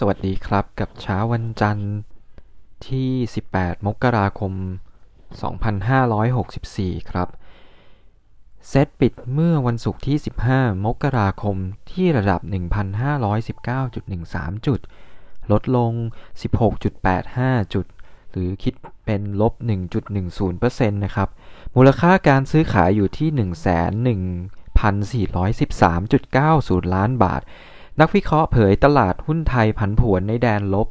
[0.00, 1.92] สวัสดีครับกับเช้าวันจันทร์
[2.86, 3.10] ที่
[3.48, 4.52] 18 มกราคม
[6.16, 7.28] 2564 ครับ
[8.68, 10.16] เซตปิดเมื่อวันศุกร์ที่
[10.50, 11.56] 15 มกราคม
[11.90, 12.40] ที่ระดับ
[13.38, 14.80] 1,519.13 จุด
[15.52, 15.92] ลดลง
[17.02, 17.86] 16.85 จุด
[18.30, 19.52] หรือคิดเป็นลบ
[20.12, 21.28] 1.10%นะครับ
[21.76, 23.28] มูลค่าการซื้อขายอยู่ที่
[26.84, 27.42] 1,413.90 ล้านบาท
[28.00, 30.88] นักวิเคราะห์เผยตลาดหุ้นไทยผันผวนในแดนลบ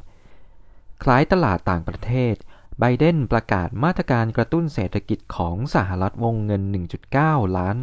[1.04, 2.36] คล้ายตลาดต่างประเทศ
[2.80, 6.62] ไบเดนประกาศมาตรการกระตุ้นเศรษฐกิจของสหรัฐวงเงิน
[7.10, 7.78] 1.9 ล้าน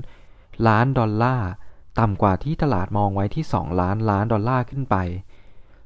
[0.69, 1.51] ล้านดอลลาร์
[1.99, 4.97] ต่ำกว่าที่ตลาดมองไว้ที่ 2 ล้านล้านดอลลาร์ขึ้นไป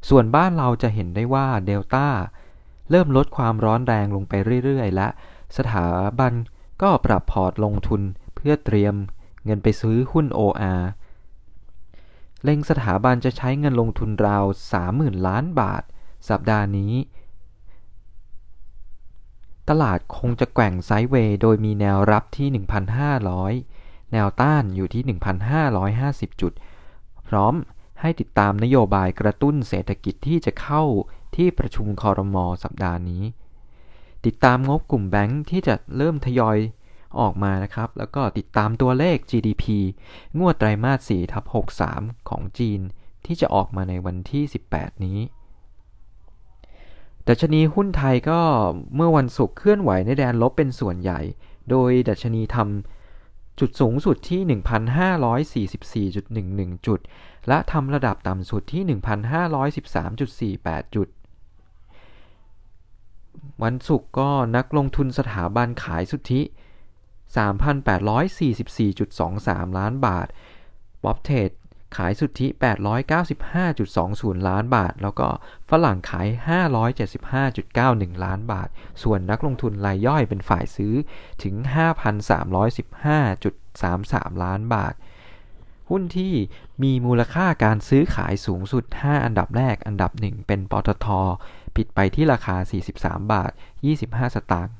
[0.08, 2.08] ส่วนบ้านเราจะเห็นได้ว่าเดลต้า
[2.90, 4.32] เริ่มลดความร้อนแรงลงไป
[4.64, 5.08] เรื่อย ๆ และ
[5.56, 5.86] สถา
[6.18, 6.32] บัน
[6.82, 8.02] ก็ปรับพอร์ตลงทุน
[8.34, 8.94] เพื่อเตรียม
[9.44, 10.82] เงินไปซื้อหุ้น OR
[12.42, 14.44] เล็งสถาบันจะใช้เงินลงทุนราว
[14.86, 15.82] 30,000 ล้านบาท
[16.28, 16.94] สัปดาห์นี้
[19.68, 22.48] ตลาดคงจะแกว่งไซด์เวย์โดยมีแนวรับที่
[23.30, 25.02] 1,500 แนวต้านอยู่ที่
[25.76, 26.52] 1,550 จุด
[27.28, 27.54] พร้อม
[28.00, 30.82] ให้ติดตามนโยบายกระตุ้นเศรษฐกิจที่จะเข้า
[31.36, 33.24] ที่ประชุมคอรมอสัปดาห์นี้
[34.24, 36.58] ติดตามงบกลุ่มแบงค์ที่จะเริ่มทยอย
[37.18, 39.64] ออกมานะครับ แล้วก็ติดตามตัวเลข GDP
[40.38, 41.44] งวดไตรมาส4ทับ
[41.86, 42.80] 63 ของจีน
[43.26, 45.18] ที่จะออกมาในวันที่ 18 นี้
[47.28, 48.40] ดัชนีหุ้นไทยก็
[48.96, 51.20] เมื่อวันศุกร์เคลื่อนไหวในแดนลบเป็นส่วนใหญ่
[51.70, 54.40] โดยดัชนีทำจุดสูงสุดที่
[56.14, 57.00] 1,544.11 จุด
[57.48, 58.82] และทำระดับต่ำสุดที่
[60.58, 61.08] 1,513.48 จุด
[63.62, 66.42] วันศุกร์ก็นักลงทุนสถาบันขายสุทธิ
[67.36, 70.26] 3,844.23 ล้านบาท
[71.04, 71.50] บ๊อบเทด
[71.96, 72.46] ขายสุทธิ
[73.66, 75.28] 895.20 ล้านบาท แล้วก็
[75.70, 76.28] ฝรั่งขาย
[77.44, 78.68] 575.91 ล้านบาท
[79.02, 80.94] ส่วนนักลงทุนรายย่อยเป็นฝ่ายซื้อ
[81.42, 81.54] ถึง
[83.38, 84.94] 5,315.33 ล้านบาท
[85.90, 86.34] หุ้นที่
[86.82, 91.06] มีมูลค่าการซื้อขายสูงสุด 5 อันดับแรกอันดับ 1 เป็นปตท
[91.76, 92.56] ปิดไปที่ราคา
[92.94, 93.52] 43 บาท
[93.94, 94.76] 25 สตางค์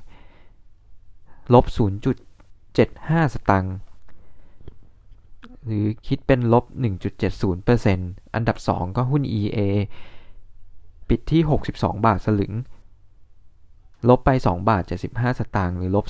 [1.55, 1.65] ลบ
[2.79, 3.75] 0.75 สตางค์
[5.67, 6.65] หรือคิดเป็นลบ
[7.45, 9.59] 1.70%อันดับ 2 ก็หุ้น EA
[11.09, 11.43] ปิดที่
[11.75, 12.55] 62 บาทสลึง
[14.09, 16.07] ลบไป 2 บาท 75 สตางค์ หรือลบ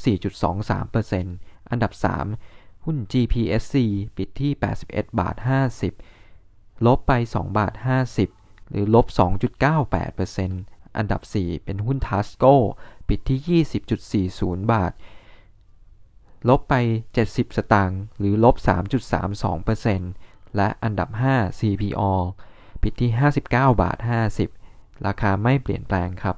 [0.62, 1.92] 4.23%อันดับ
[2.38, 3.74] 3 หุ้น GPSC
[4.16, 4.52] ปิดที่
[4.84, 5.36] 81 บาท
[6.10, 7.72] 50 ลบไป 2 บาท
[8.22, 9.06] 50 หรือลบ
[9.82, 12.54] 2.98%อันดับ 4 เป็นหุ้น Tasco
[13.08, 13.62] ปิดที่
[14.58, 14.92] 20.40 บาท
[16.48, 16.74] ลบไป
[17.16, 18.56] 70 สตางค์หรือลบ
[19.76, 22.02] 3.32%และอันดับ 5 CPO
[22.82, 23.42] ปิดที่ 59
[23.82, 23.98] บาท
[24.52, 26.36] 50 ราคาไม่เปลี่ยนแปลงครับ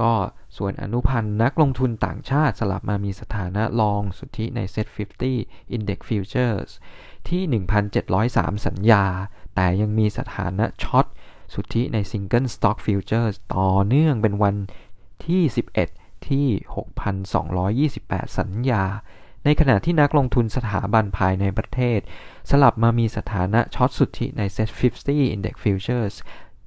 [0.00, 0.12] ก็
[0.56, 4.86] ส่วนอนุพันธ์นักลงทุนต่างชาติสลับมามีสถานะรองสุทธิใน Set
[5.34, 6.70] 50 Index Futures
[7.28, 7.42] ที่
[8.04, 9.04] 1,703 สัญญา
[9.54, 11.06] แต่ยังมีสถานะช็อต
[11.54, 14.56] สุทธิใน Single Stock Futures ต่อเนื่องเป็นวัน
[15.24, 15.42] ที่
[15.74, 16.46] 11 ที่
[17.88, 18.84] 6,228 สัญญา
[19.44, 22.00] ในขณะที่นักลงทุนสถาบันภายในประเทศ
[22.50, 24.70] สลับมามีสถานะช็อตสุทธิใน Set
[25.04, 26.14] 50 Index Futures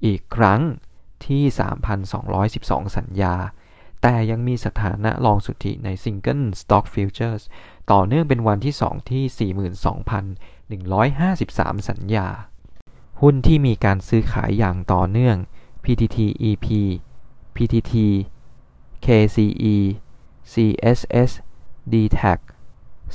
[0.04, 0.60] อีกครั้ง
[1.26, 1.42] ที่
[2.20, 3.34] 3,212 สัญญา
[4.02, 7.42] แต่ยังมีสถานะรองสุทธิใน Single Stock Futures
[7.92, 9.52] ต่อเนื่องเป็นวันที่ 2 ที่
[11.36, 12.28] 42,153 สัญญา
[13.20, 15.36] หุ้นที่มีการซื้อขายอย่างต่อเนื่อง
[15.84, 16.18] PTT
[16.48, 16.66] EP
[17.56, 17.92] PTT
[19.06, 19.76] KCE
[20.52, 21.30] CSS
[21.92, 22.40] DTAC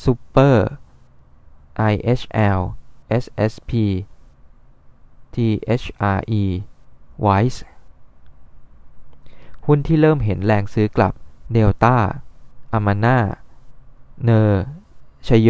[0.03, 0.57] Super
[1.91, 2.59] IHL
[3.23, 3.71] SSP
[5.33, 6.43] THRE
[7.25, 7.59] Wise
[9.65, 11.13] หุ้นที่เริ่มเห็นแรงซื้อกลับ
[11.53, 11.95] เดลต้า
[12.73, 13.17] อามาน่า
[14.23, 14.63] เนอร์
[15.27, 15.49] ชโย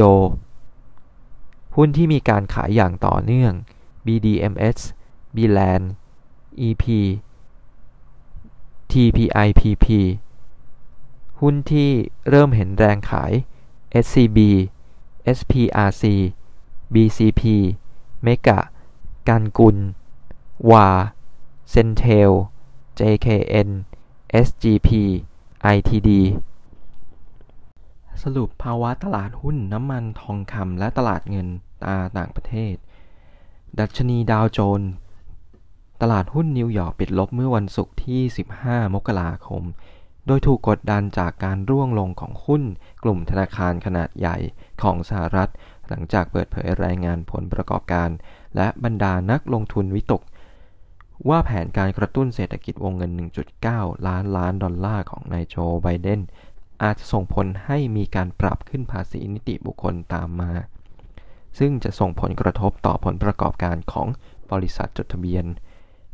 [1.75, 3.53] หุ้นที่มีการขายอย่างต่อเนื่อง
[4.05, 4.79] BDMs
[5.35, 5.81] b l a n
[6.67, 6.83] EP
[8.91, 9.87] TPIPP
[11.41, 11.89] หุ้นที่
[12.29, 13.31] เริ่มเห็นแรงขาย
[14.03, 14.39] SCB
[15.37, 16.03] SPRC
[16.93, 17.41] BCP
[18.23, 18.59] เมกะ
[19.27, 19.77] กันกุล
[20.71, 20.87] วา
[21.69, 22.31] เซนเทล
[22.99, 23.69] JKN
[24.45, 24.89] SGP
[25.75, 26.09] ITD
[28.23, 31.47] สรุปภาวะตลาดหุ้นน้ำมันทองคำและตลาดเงิน
[31.83, 32.75] ตาต่างประเทศ
[33.79, 34.91] ดัชนีดาวโจนส์
[36.01, 38.21] ตลาดหุ้นนิวยอร์กปิดลบเมื่อวันศุกร์ที่
[38.59, 39.63] 15 มกราคม
[40.27, 42.63] โดยถูกกดดันจากการร่วงลงของหุ้น
[43.03, 44.37] กลุ่มธนาคารขนาดใหญ่
[44.81, 45.51] ของสหรัฐ
[45.87, 48.09] หลังจากเปิดเผยรายงานผลประกอบการ
[48.55, 50.21] และบรรดานักลงทุนวิตก
[51.29, 53.11] ว่าแผนการกระตุ้นเศรษฐกิจวงเงิน
[53.59, 56.21] 1.9 ล้านล้านดอลลาร์ของนายโจไบเดน
[56.83, 60.51] อาจจะส่งผลให้มีการปรับขึ้นภาษีนิติบุคคลตามมา
[61.59, 64.07] ซึ่งจะส่งผลกระทบต่อผลประกอบการของ
[64.51, 65.45] บริษัทจดทะเบียน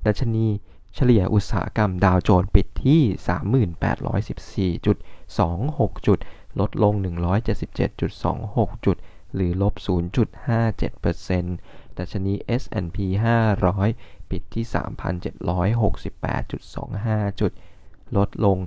[0.06, 0.48] ดัชนี
[0.95, 3.01] เฉลี่ยอุตสาหกรรมดาวโจนส์ปิดที่
[4.78, 6.19] 3814.26 จุด
[6.60, 6.94] ลดลง
[7.89, 8.98] 177.26 จุด
[9.36, 12.98] หรือลบ 0.57%ดัชนี S&P
[13.66, 17.51] 500 ปิดที่ 3,768.25 จุด
[18.18, 18.57] ลดลง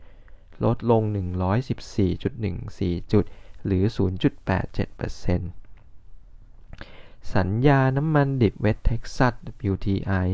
[0.65, 1.01] ลดลง
[1.87, 3.23] 114.14 จุด
[3.65, 3.83] หรือ
[4.37, 9.33] 0.87%สัญญาน้ำมันดิบเวสเท็กซัส
[9.71, 10.27] WTI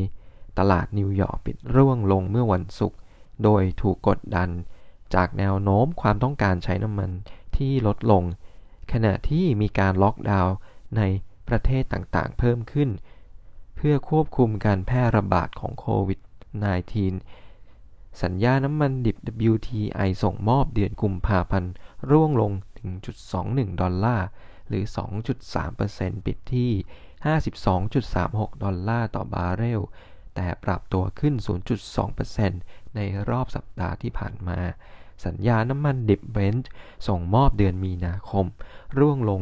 [0.58, 2.98] ตลาดนิวยอร์กปิดร่วงลงเมื่อวันศุกร์
[3.42, 4.48] โดยถูกกดดัน
[5.14, 7.10] จากแนวโน้มความต้องการใช้น้ำมัน
[7.56, 8.22] ที่ลดลง
[8.92, 10.54] ขณะที่มีการล็อกดาวน์
[10.96, 11.02] ใน
[11.48, 12.90] ประเทศต่างๆ เพิ่มขึ้น
[13.76, 16.20] เพื่อควบคุมการแพร่ระบาดของโควิด
[16.84, 17.47] -19
[18.22, 19.16] สัญญาน้ำมันดิบ
[19.50, 21.72] WTI ส่งมอบเดือนกุมภาพันธ์
[22.10, 22.52] ร่วงลง
[23.16, 24.26] 1.21 ดอลลาร์
[24.68, 24.84] หรือ
[25.54, 26.70] 2.3%ปิดที่
[27.86, 29.80] 52.36 ดอลลาร์ต่อบาร์เรล
[30.34, 31.34] แต่ปรับตัวขึ้น
[32.14, 33.00] 0.2%ใน
[33.30, 34.58] รอบสัปดาห์ที่ผ่านมา
[35.24, 36.70] สัญญาน้ำมันดิบเบรนท์
[37.08, 38.46] ส่งมอบเดือนมีนาคม
[38.98, 39.40] ร่วงลง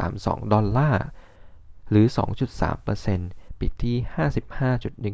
[0.00, 1.04] 1.32 ดอลลาร์
[1.90, 2.06] หรือ
[2.82, 3.96] 2.3%ปิดที่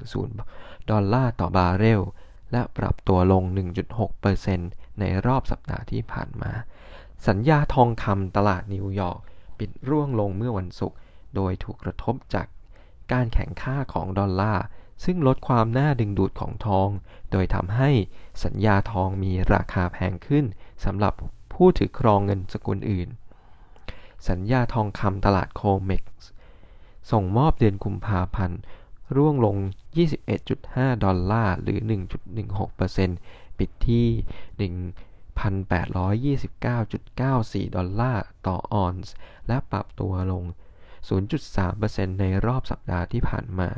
[0.02, 2.02] 55.10 ดอลลาร์ต่อบาร์เรล
[2.52, 3.42] และปรับตัวลง
[4.22, 6.52] 1.6%ในรอบสัปดาห์ที่ผ่านมา
[7.28, 9.20] สัญญาทองคำตลาดนิวยอร์ก
[9.58, 10.98] ปิดร่วงลงเมื่อวันศุกร์
[11.34, 12.46] โดยถูกกระทบจาก
[13.12, 14.64] การแข่งค่าของดอลลาร์
[15.04, 16.88] ซึ่งลดความน่าดึงดูดของทอง
[17.32, 17.90] โดยทำให้
[18.44, 20.44] สัญญาทองมีราคาแพงขึ้น
[20.84, 21.14] สำหรับ
[21.54, 23.08] ผู้ถือครองเงินสกุลอื่น
[24.28, 26.28] สัญญาทองคำตลาดโคเม็กซ์
[27.10, 28.60] ส่งมอบเดือนกุมภาพันธ์
[29.16, 29.56] ร่วงลง
[30.30, 31.78] 21.5 ดอลลาร์หรือ
[32.48, 34.06] 1.16%ปิดที่
[37.68, 39.14] 1,829.94 ดอลลาร์ต่อออนซ์
[39.46, 40.44] และปรับตัวลง
[41.12, 43.70] 0.3%ในรอบสัปดาห์ที่ผ่านมา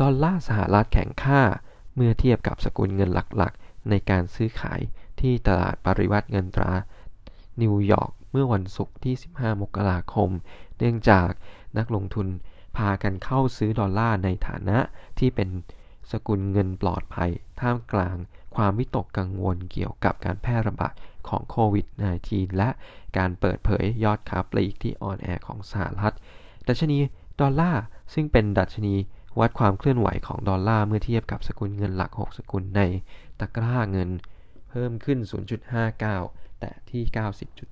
[0.00, 1.42] ดอลลาร์สหรัฐแข็งค่า
[1.94, 4.80] เมื่อเทียบกับสกุลเงินหลักๆ ในการซื้อขาย
[5.20, 6.72] ที่ตลาดปริวรรตเงินตรา
[7.62, 10.30] นิวยอร์กเมื่อวันศุกร์ที่ 15 มกราคม
[10.78, 11.30] เนื่องจาก
[11.78, 12.26] นักลงทุน
[12.78, 14.78] พากันเข้าซื้อดอลลาร์ในฐานะ
[15.18, 15.48] ที่เป็น
[16.10, 17.30] สกุลเงินปลอดภัย
[17.60, 18.16] ท่ามกลาง
[18.56, 20.94] ความวิตกกังวลเกี่ยวกับการแพร่ระบาด
[21.28, 21.86] ของโควิด
[22.22, 22.68] -19 และ
[23.16, 26.14] การเปิดเผยยอดค้าปลีกที่อ่อนแอของสหรัฐ
[26.68, 26.98] ดัชนี
[27.40, 27.82] ดอลลาร์
[28.14, 28.94] ซึ่งเป็นดัชนี
[29.40, 32.80] วัดความเคลื่อนไหวของดอลลาร์เมื่อเทียบกับสกุลเงินหลัก 6 สกุลใน
[33.40, 34.10] ตะกร้าเงิน
[34.70, 35.18] เพิ่มขึ้น
[35.90, 37.02] 0.59 แต่ที่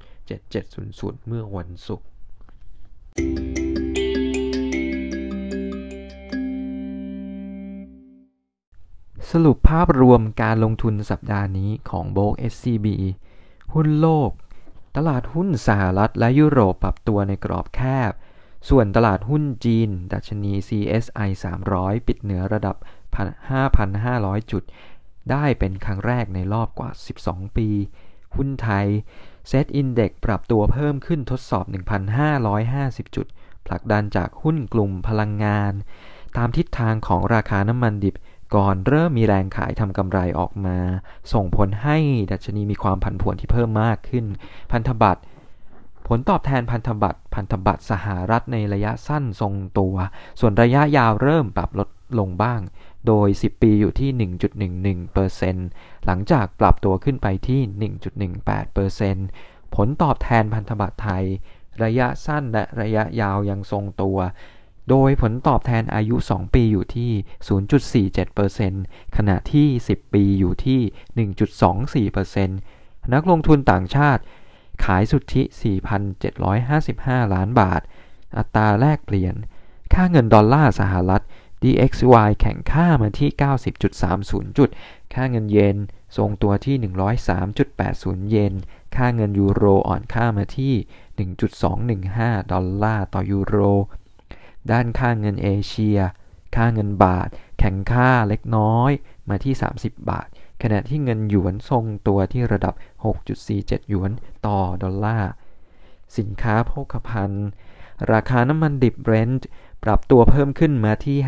[0.08, 2.06] 90.7700 เมื่อวันศุกร์
[9.32, 12.86] สรุปภาพรวมการลงทุนสัปดาห์นี้ของโบก SCB
[13.74, 14.30] หุ้นโลก
[14.96, 17.80] ตลาดหุ้นสหรัฐและยุโรปปรับตัวในกรอบแค
[18.10, 18.12] บ
[18.68, 21.28] ส่วนตลาดหุ้นจีน ดัชนี CSI
[21.68, 22.76] 300 ปิดเหนือระดับ
[23.62, 24.62] 5,500 จุด
[25.30, 26.90] ได้เป็นครั้งแรกในรอบกว่า
[27.22, 27.68] 12 ปี
[28.36, 28.86] หุ้นไทย
[29.48, 31.64] เซตอินเด็กปรับตัวเพิ่มขึ้นทดสอบ
[32.40, 33.26] 1,550 จุด
[33.66, 35.72] ผลักดันจากหุ้นกลุ่มพลังงาน
[36.36, 38.14] ตามทิศทางของราคาน้ำมันดิบ
[38.54, 40.78] ก่อนเริ่มมีแรงขายทำกำไรออกมา
[41.32, 41.96] ส่งผลให้
[42.30, 44.24] ดัชนีมีความผันผวนที่เพิ่มมากขึ้น
[44.72, 45.22] พันธบัตร
[46.08, 49.94] ผลตอบแทนพันธบัตรพันธบัตรสหรัฐในระยะสั้นทรงตัว
[50.40, 51.88] ส่วนระยะยาวเริ่มปรับลด
[52.18, 52.60] ลงบ้าง
[53.06, 54.10] โดย 10 ปีอยู่ที่
[54.94, 57.60] 1.11%หลังจากปรับตัวขึ้นไปที่
[59.06, 61.24] 1.18%ผลตอบแทนพันธบัตรไทย
[61.84, 64.18] ระยะสั้นและระยะยาวยังทรงตัว
[64.88, 67.12] โดยผลตอบแทนอายุ 2 ปีอยู่ที่
[68.32, 72.48] 0.47%ขณะที่ 10 ปีอยู่ที่ 1.24%
[73.12, 74.22] นักลงทุนต่างชาติ
[74.84, 75.42] ขายสุทธิ
[76.58, 77.80] 4,755 ล้านบาท
[78.36, 79.34] อัตราแลกเปลี่ยน
[79.94, 81.22] ค่าเงินดอลลาร์สหรัฐ
[81.62, 83.30] DXY แข่งค่ามาที่
[83.92, 84.70] 90.30 จุด
[85.14, 85.76] ค่าเงินเยน
[86.16, 86.76] ทรงตัวที่
[87.52, 88.54] 103.80 เยน
[88.96, 90.74] ค่าเงินยูโรอ่อนค่ามาที่
[91.82, 93.56] 1.215 ดอลลาร์ต่อยูโร
[94.72, 95.98] ด้านค่าเงินเอเชีย
[96.56, 98.90] ค่าเงินบาท แข็งค่าเล็กน้อย
[99.28, 100.28] มาที่ 30 บาท
[100.62, 102.74] ขณะที่เงินหยวนทรงตัวที่ระดับ
[103.32, 104.10] 6.47 หยวน
[104.46, 105.30] ต่อดอลลาร์
[106.18, 107.46] สินค้าโภคภัณฑ์
[108.12, 109.48] ราคาน้ำมันดิบเบรนท์
[109.84, 111.18] ปรับตัวเพิ่มขึ้นมาที่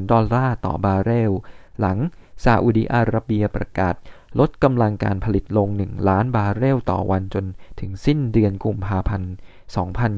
[0.00, 1.32] 56.40 ดอลลาร์ต่อบาร์เรล
[1.80, 1.98] หลัง
[2.44, 3.94] ซาอุดิอาระเบียประกาศ
[4.38, 7.44] ลดกำลังการผลิตลง 1 ล้านบาร์เรลต่อวันจน
[7.80, 9.32] ถึงสิ้นเดือนกุมภาพันธ์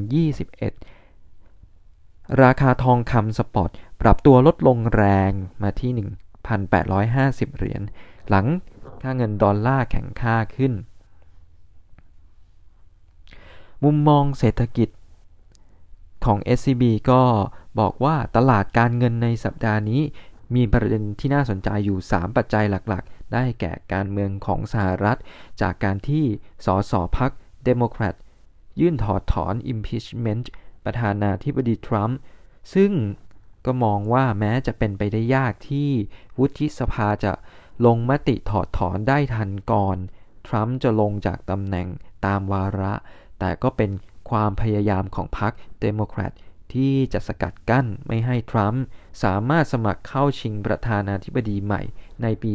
[0.06, 0.89] 2021
[2.42, 3.70] ราคาทองคำสปอต
[4.02, 5.32] ปรับตัวลดลงแรง
[5.62, 5.90] มาที่
[6.54, 7.82] 1,850 เหรียญ
[8.28, 8.46] หลัง
[9.02, 10.72] ค่าเงินดอลลาร์แข็งค่าขึ้น
[13.84, 14.88] มุมมองเศรษฐกิจ
[16.24, 17.22] ของ SCB ก็
[17.80, 20.02] บอกว่าตลาดการเงินในสัปดาห์นี้
[20.54, 25.18] มีประเด็นที่น่าสนใจอยู่ 3 ปัจจัยหลักๆ ได้แก่การเมืองของสหรัฐ
[25.60, 26.24] จากการที่
[26.66, 27.32] สส.พรรค
[27.64, 28.14] เดโมแครต
[28.80, 30.44] ยื่นถอดถอน impeachment
[30.84, 32.18] ประธานาธิบดีทรัมป์
[32.74, 32.92] ซึ่ง
[33.66, 35.90] ก็มองว่าแม้จะเป็นไปได้ยากที่
[36.38, 37.32] วุฒิสภาจะ
[37.86, 39.96] ลงมติถอดถอนได้ทันก่อน
[40.46, 41.88] ทรัมป์จะลงจากตำแหน่ง
[42.26, 42.94] ตามวาระ
[43.38, 43.90] แต่ก็เป็น
[44.30, 46.32] ความพยายามของพรรคเดโมแครต
[46.74, 48.82] ที่จะสกัดกั้นไม่ให้ทรัมป์
[49.22, 51.82] สามารถสมัครเข้าชิงประธานาธิบดีใหม่
[52.22, 52.52] ในปี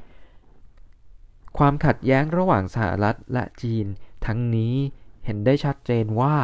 [0.00, 3.86] 2024 ความขัดแย้งระหว่างสหรัฐและจีน
[4.26, 4.74] ทั้งนี้
[5.24, 6.36] เห็นได้ชัดเจนว่า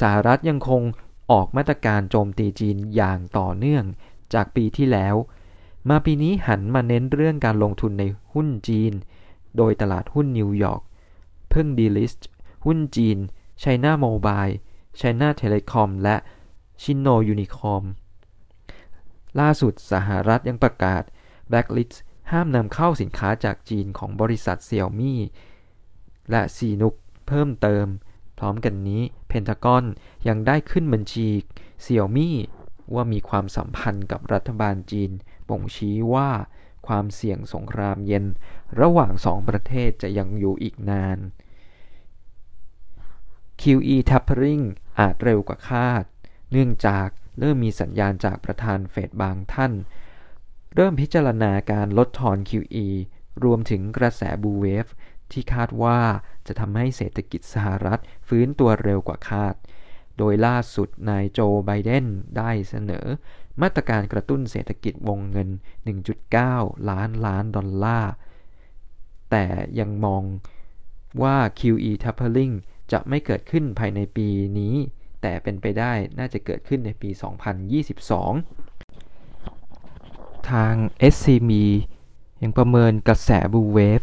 [0.00, 0.82] สหรัฐยังคง
[1.30, 3.84] ออกมาตรการโจมตีจีนอย่างต่อเนื่อง
[4.34, 5.14] จากปีที่แล้ว
[5.88, 8.92] มาปีนี้หันมาเน้นเรื่องการลงทุนในหุ้นจีน
[9.56, 10.82] โดยตลาดหุ้นนิวยอร์ก
[11.50, 12.28] เพิ่ง delist
[12.64, 13.18] หุ้นจีน
[13.62, 14.54] China Mobile
[15.00, 16.16] China Telecom และ
[16.82, 17.84] Shino Unicom
[19.40, 21.02] ล่าสุดสหรัฐยังประกาศ
[21.50, 21.94] blacklist
[22.30, 25.20] ห้ามนำเข้าสินค้าจากจีนของบริษัทเซี่ยมี่
[26.30, 26.94] และซีนุก
[27.28, 27.86] เพิ่มเติม
[28.38, 29.84] พร้อมกันนี้เพนทากอน
[30.28, 31.28] ยังได้ขึ้นบัญชี
[31.82, 32.36] เซี่ยมี่
[32.94, 35.10] ว่ามีความสัมพันธ์กับรัฐบาลจีน
[35.48, 36.30] บ่งชี้ว่า
[36.86, 38.24] ความเสี่ยงสงครามเย็น
[38.80, 41.18] ระหว่างสองประเทศจะยังอยู่อีกนาน
[43.62, 44.64] QE tapering
[44.98, 46.04] อาจเร็วกว่าคาด
[46.52, 49.72] เนื่องจากเริ่มมีสัญญาณจากประธานเฟดบางท่าน
[50.74, 52.86] เริ่มพิจารณาการลดทอน QE
[53.44, 54.86] รวมถึงกระแสบูเวฟ
[55.32, 56.00] ที่คาดว่า
[56.46, 59.54] จะทำให้เศรษฐกิจสหรัฐฟื้นตัวเร็วกว่าคาด
[60.18, 62.06] โดยล่าสุดนายโจไบเดน
[62.36, 63.06] ได้เสนอ
[63.62, 65.48] มาตรการกระตุ้นเศรษฐกิจวงเงิน
[66.18, 68.12] 1.9 ล้านล้านดอลลาร์
[69.30, 69.46] แต่
[69.78, 70.22] ยังมอง
[71.22, 72.54] ว่า QE tapering
[72.92, 74.74] จะไม่เกิดขึ้นภายในปีนี้
[75.22, 77.10] แต่เป็นไปได้น่าจะเกิดขึ้นในปี
[78.74, 80.74] 2022 ทาง
[81.12, 81.50] SCB
[82.42, 84.02] ยังประเมินกระแสบูเวฟ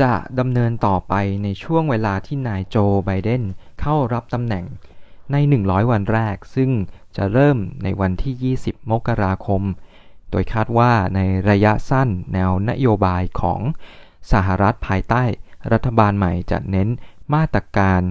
[0.00, 3.42] จะดำเนินต่อไปในช่วงเวลาที่นายโจไบเดน
[3.80, 4.64] เข้ารับตำแหน่ง
[5.32, 6.70] ใน 100 วันแรก ซึ่ง
[7.16, 9.62] จะเริ่มในวันที่ 20 มกราคม
[10.30, 13.60] โดยคาดว่าในระยะสั้นแนวนโยบายของ
[14.32, 15.22] สหรัฐภายใต้
[15.72, 16.88] รัฐบาลใหม่จะเน้น
[17.34, 18.02] มาตรการ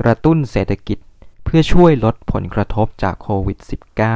[0.00, 0.98] กระตุ้นเศรษฐกิจ
[1.44, 3.58] เพื่อช่วยลดผลกระทบจากโควิด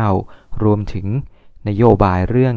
[0.03, 1.07] -19 รวมถึง
[1.69, 2.57] นโยบายเรื่อง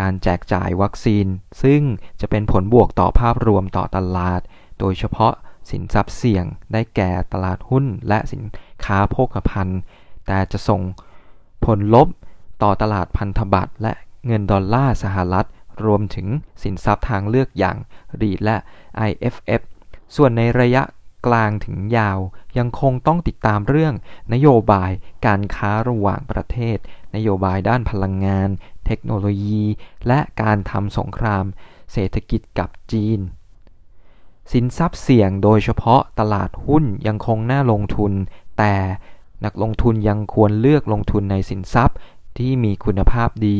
[0.00, 1.26] การแจกจ่ายวัคซีน
[1.62, 1.82] ซึ่ง
[2.20, 4.40] จะเป็นผลบวกต่อภาพรวมต่อตลาด
[4.78, 5.32] โดยเฉพาะ
[5.70, 8.42] สินทรัพย์เสี่ยงได้แก่ตลาดหุ้นและสิน
[8.84, 9.80] ค้าโภคภัณฑ์
[10.26, 10.80] แต่จะส่ง
[11.64, 12.08] ผลลบ
[12.62, 13.92] ต่อตลาดพันธบัตรและ
[14.26, 15.46] เงินดอลลาร์สหรัฐ
[15.84, 16.28] รวมถึง
[16.62, 17.76] สินทรัพย์ทางเลือกอย่าง
[18.20, 18.56] รีและ
[19.08, 19.62] IFF
[20.16, 20.82] ส่วนในระยะ
[21.26, 22.18] กลางถึงยาว
[22.58, 23.94] ยังคงต้องติดตามเรื่อง
[24.32, 24.90] นโยบาย
[25.26, 26.78] การค้าระหว่างประเทศ
[27.14, 28.50] นโยบายด้านพลังงาน
[28.86, 29.64] เทคโนโลยี
[30.06, 31.44] และการทำสงคราม
[31.92, 33.20] เศรษฐกิจกับจีน
[34.52, 38.12] สินทรัพย์เสี่ยงโดยเฉพาะตลาดหุ้นยังคงน่าลงทุน
[38.58, 38.74] แต่
[39.44, 41.96] นักลงทุนยังควรเลือกลงทุนในสินทรัพย์
[42.38, 43.58] ที่มีคุณภาพดี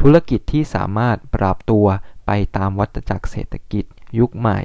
[0.00, 1.86] ธุรกิจที่สามารถปรับตัว
[2.26, 3.84] ไปตามวัฏจักรเศรษฐกิจ
[4.18, 4.60] ยุคใหม่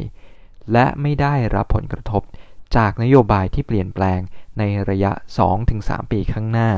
[0.71, 2.21] และไม่ได้รับผลกระทบ
[2.75, 4.19] จากนโยบายที่เปลี่ยนแปลง
[4.57, 5.11] ในระยะ
[5.61, 6.71] 2-3 ปีข้างหน้า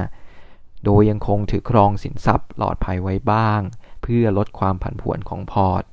[0.86, 3.62] โดยยังคงถือครองสินทรัพย์ปลอดภัยไว้บ้าง
[4.02, 5.84] เพื่อลดความผันผวนของพอร์ต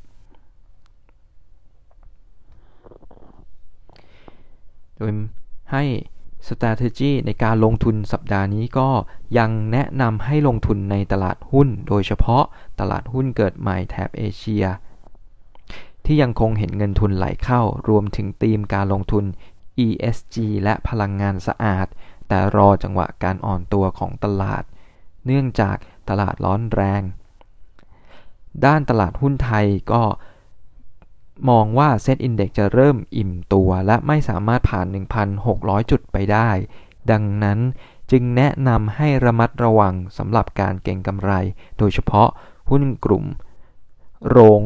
[4.96, 5.12] โดย
[5.72, 5.84] ให้
[6.48, 8.88] strategy ในการลงทุนสัปดาห์นี้ก็
[9.38, 12.44] ยังแนะนำให้ลงทุนในตลาดหุ้น โดยเฉพาะ
[12.80, 14.64] ตลาดหุ้นเกิดใหม่แถบเอเชีย
[16.04, 19.24] ที่ยังคงเห็นเงินทุนไหลเข้ารวมถึงธีมการลงทุน
[19.86, 21.86] ESG และพลังงานสะอาด
[22.28, 24.64] แต่รอจังหวะการอ่อนตัวของตลาด
[25.26, 25.76] เนื่องจาก
[26.08, 27.02] ตลาดร้อนแรง
[28.64, 30.02] ด้านตลาดหุ้นไทยก็
[31.50, 34.86] มองว่าเซ็ตอินเด็กจะเริ่มอิ่มตัวและไม่สามารถผ่าน
[35.38, 36.50] 1,600 จุดไปได้
[37.10, 37.58] ดังนั้น
[38.10, 41.32] จึงแนะนำให้ระมัดระวังสำหรับการเก็งกำไร
[41.78, 42.28] โดยเฉพาะ
[42.70, 43.24] หุ้นกลุ่ม
[44.28, 44.62] โรง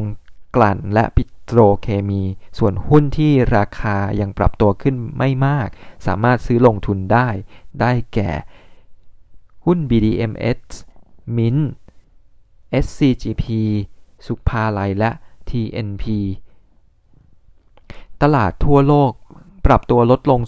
[0.55, 2.21] กลั่นและปิโตรเคมี
[2.57, 5.67] ส่วนหุ้นที่ราคายังปรับตัวขึ้นไม่มาก
[6.07, 7.27] สามารถซื้อลงทุนได้
[7.81, 8.31] ได้แก่
[9.65, 10.71] หุ้น BDMs
[11.35, 11.63] Mint
[12.83, 13.45] SCGP
[14.25, 15.11] สุภาลัยและ
[15.49, 16.03] TNP
[18.21, 19.11] ตลาดทั่วโลก
[19.65, 20.39] ปรับตัวลดลง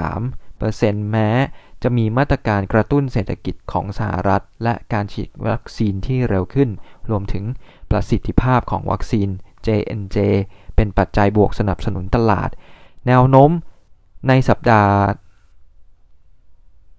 [0.00, 1.28] 0.3%แม้
[1.82, 6.70] จะมีมาตรการกระตุ้นเศรษฐกิจของสหรัฐ และการฉีดวัคซีนที่เร็วขึ้น
[7.10, 7.44] รวมถึง
[7.90, 9.28] ประสิทธิภาพของวัคซีน
[9.66, 10.16] J&J
[10.76, 12.50] เป็นปัจจัยบวกสนับสนุนตลาด
[13.06, 13.50] แนวโน้ม
[14.28, 14.94] ในสัปดาห์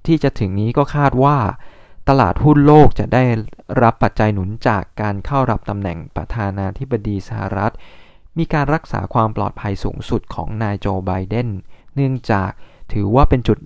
[0.05, 1.37] ที่จะถึงนี้ก็คาดว่า
[2.09, 3.23] ตลาดหุ้นโลกจะได้
[3.83, 7.73] รับปัจจัยหนุนจากการเข้ารับตำแหน่งประธานาธิบดีสหรัฐ
[8.37, 11.49] มีการรักษาความปลอดภัยสูงสุดของนายโจไบเดน
[11.95, 12.51] เนื่องจาก
[12.93, 13.59] ถือว่าเป็นจุด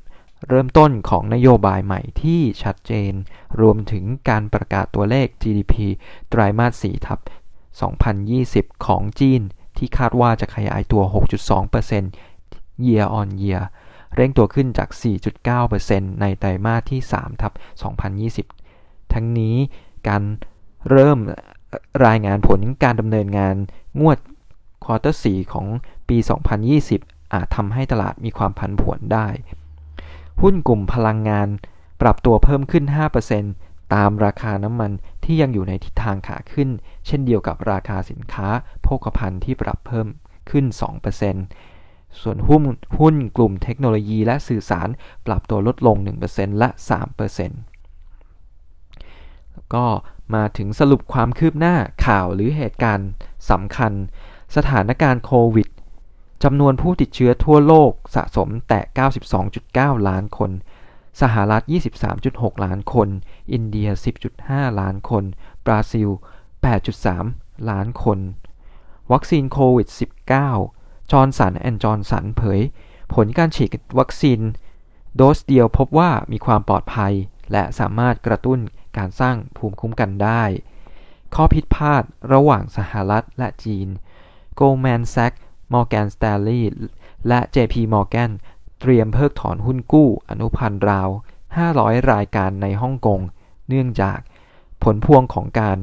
[0.50, 3.13] เริ่มต้นของนโยบายใหม่ที่ชัดเจน
[3.62, 5.74] รวมถึงการประกาศตัวเลข GDP
[6.30, 7.20] ไตรมาส 4 ทับ
[8.04, 9.42] 2020 ของจีน
[9.78, 11.04] ที่คาดว่าจะขยายตัว
[11.70, 13.63] 6.2% year on year
[14.15, 14.89] เร่งตัวขึ้นจาก
[15.55, 17.53] 4.9%ในไตรมาสที่ 3 ทับ
[18.34, 19.55] 2020 ทั้งนี้
[20.08, 20.24] การ
[20.89, 21.17] เริ่ม
[22.05, 23.55] รายงานผลการดำเนินงาน
[24.00, 24.17] งวด
[24.84, 25.67] ควอเตอร์ 4 ของ
[26.10, 26.17] ปี
[26.75, 29.27] 2020 อาจทำให้ตลาดมีความผันผวนได้
[30.41, 31.48] หุ้นกลุ่มพลังงาน
[32.01, 32.84] ปรับตัวเพิ่มขึ้น
[33.39, 34.91] 5%ตามราคาน้ำมัน
[35.24, 36.70] ที่ยังอยู่ในทิศทางขาขึ้น
[37.08, 38.48] เช่นเดียวกับราคาสินค้า
[38.82, 40.08] โภคภัณฑ์ที่ปรับเพิ่ม
[40.50, 40.65] ขึ้น
[41.24, 41.73] 2%
[42.22, 42.63] ส่วนหุ้น
[43.00, 44.88] หุ้นกลุ่มเทคโนโลยีและสื่อสาร
[45.27, 46.72] ปรับตัวลดลง 1%และ 3%
[49.51, 49.86] แล้วก็
[50.36, 53.10] มาถึงสรุปความคืบหน้าข่าวหรือเหตุการณ์
[53.50, 53.93] สำคัญ
[54.55, 55.67] สถานการณ์โควิด
[56.43, 58.82] จำนวนผู้ติดเชื้อทั่วโลกสะสมแตะ
[59.46, 60.51] 92.9 ล้านคน
[61.22, 61.63] สหรัฐ
[62.13, 63.10] 23.6 ล้านคน
[63.53, 63.89] อินเดีย
[64.34, 65.24] 10.5 ล้านคน
[65.65, 66.10] บราซิล
[66.89, 68.20] 8.3 ล้านคน
[69.12, 70.83] วัคซีนโควิด -19
[71.15, 72.62] Johnson & Johnson เผย
[73.13, 74.39] ผลการฉีดวัคซีน
[75.15, 77.13] โดสเดียวพบว่ามีความปลอดภัย
[77.51, 78.60] และสามารถกระตุ้น
[78.98, 80.44] การสร้างภูมิคุ้มกันได้
[81.35, 83.88] ข้อผิดพลาดระหว่างสหรัฐและจีน
[84.59, 85.40] Goldman Sachs
[85.74, 86.64] Morgan Stanley
[87.27, 88.31] และ JP Morgan
[88.79, 91.09] เตรียมเพิกถอนหุ้นกู้อนุพันธ์ราว
[91.59, 93.20] 500 รายการในฮ่องกง
[93.68, 94.20] เนื่องจาก
[94.83, 95.77] ผลพวงของการ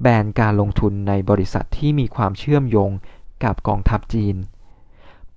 [0.00, 2.90] แบนการลงทุนในบริษัทที่มีความเชื่อมโยง
[3.44, 4.36] กับกองทัพจีน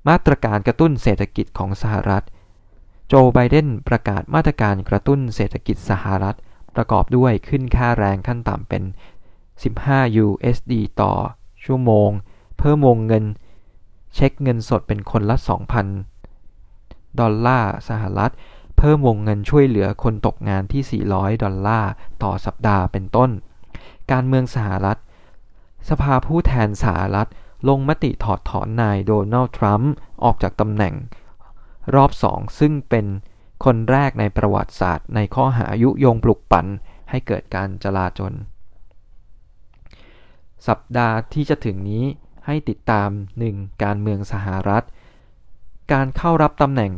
[0.08, 2.26] มาตรการกระตุ้นเศรษฐกิจของสหรัฐ
[3.08, 6.38] โจไบเดนประกาศมาตรการกระตุ้นเศรษฐกิจสหรัฐ
[6.76, 8.84] ประกอบด้วยขึ้นค่าแรงขั้นต่ำเป็น
[9.54, 11.14] 15 USD ต่อ
[11.64, 12.10] ชั่วโมง
[12.58, 13.26] เพิ่มวงเงิน
[14.14, 15.38] เช็คเงินสดเป็นคนละ
[16.48, 18.32] 2,000 ดอลลาร์สหรัฐ
[18.78, 21.92] เพิ่มวงเงินช่วยเหลือคนตกงานที่ 400 ดอลลาร์
[22.24, 23.30] ต่อสัปดาห์เป็นต้น
[24.12, 24.98] การเมืองสหรัฐ
[25.90, 27.30] สภาผู้แทนสหรัฐ
[27.68, 29.92] ลงมติถอดถอนนายโดนัลด์ทรัมป์
[30.24, 30.94] ออกจากตำแหน่ง
[31.96, 33.06] รอบสองซึ่งเป็น
[33.66, 36.66] คนแรกในประวัติศาสตร์ ในข้อหายุยงปลุกปั่น
[37.10, 38.34] ให้เกิดการจลาจล
[40.68, 42.06] สัปดาห์ที่จะถึงนี้
[42.46, 43.10] ให้ติดตาม
[43.46, 43.84] 1.
[43.84, 44.86] การเมืองสหรัฐ
[45.92, 46.94] การเข้ารับตำแหน่ง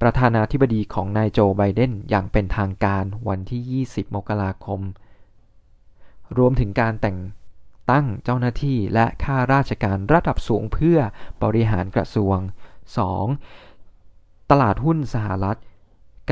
[0.00, 4.80] ประธานาธิบดีของนายโจไบเดนอย่างเป็นทางการวันที่ 20 มกราคม
[6.38, 7.16] รวมถึงการแต่ง
[7.90, 10.98] ตั้งเจ้าหน้าที่และข้าราชการระดับสูงเพื่อ
[11.42, 12.38] บริหารกระทรวง
[13.24, 14.50] 2.
[14.50, 15.58] ตลาดหุ้นสหรัฐ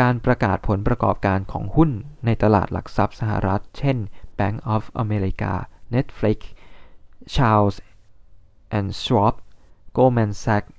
[0.01, 1.91] การประกาศผลประกอบการของหุ้น
[2.25, 3.97] ในตลาดหลักทรัพย์สหรัฐ เช่น
[4.39, 5.53] Bank of America
[5.95, 6.39] Netflix
[7.35, 7.77] Charles
[8.77, 9.35] and Schwab
[9.97, 10.73] Goldman Sachs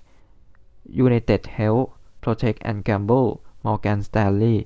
[1.06, 1.88] United Health
[2.22, 3.30] Procter and Gamble
[3.64, 4.58] Morgan Stanley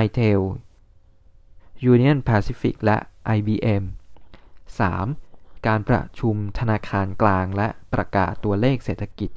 [0.00, 0.42] Intel
[1.92, 2.96] Union Pacific และ
[3.36, 3.84] IBM
[5.00, 5.66] 3.
[5.66, 9.30] การประชุมธนาคารกลางและประกาศตัวเลขเศรษฐกิจ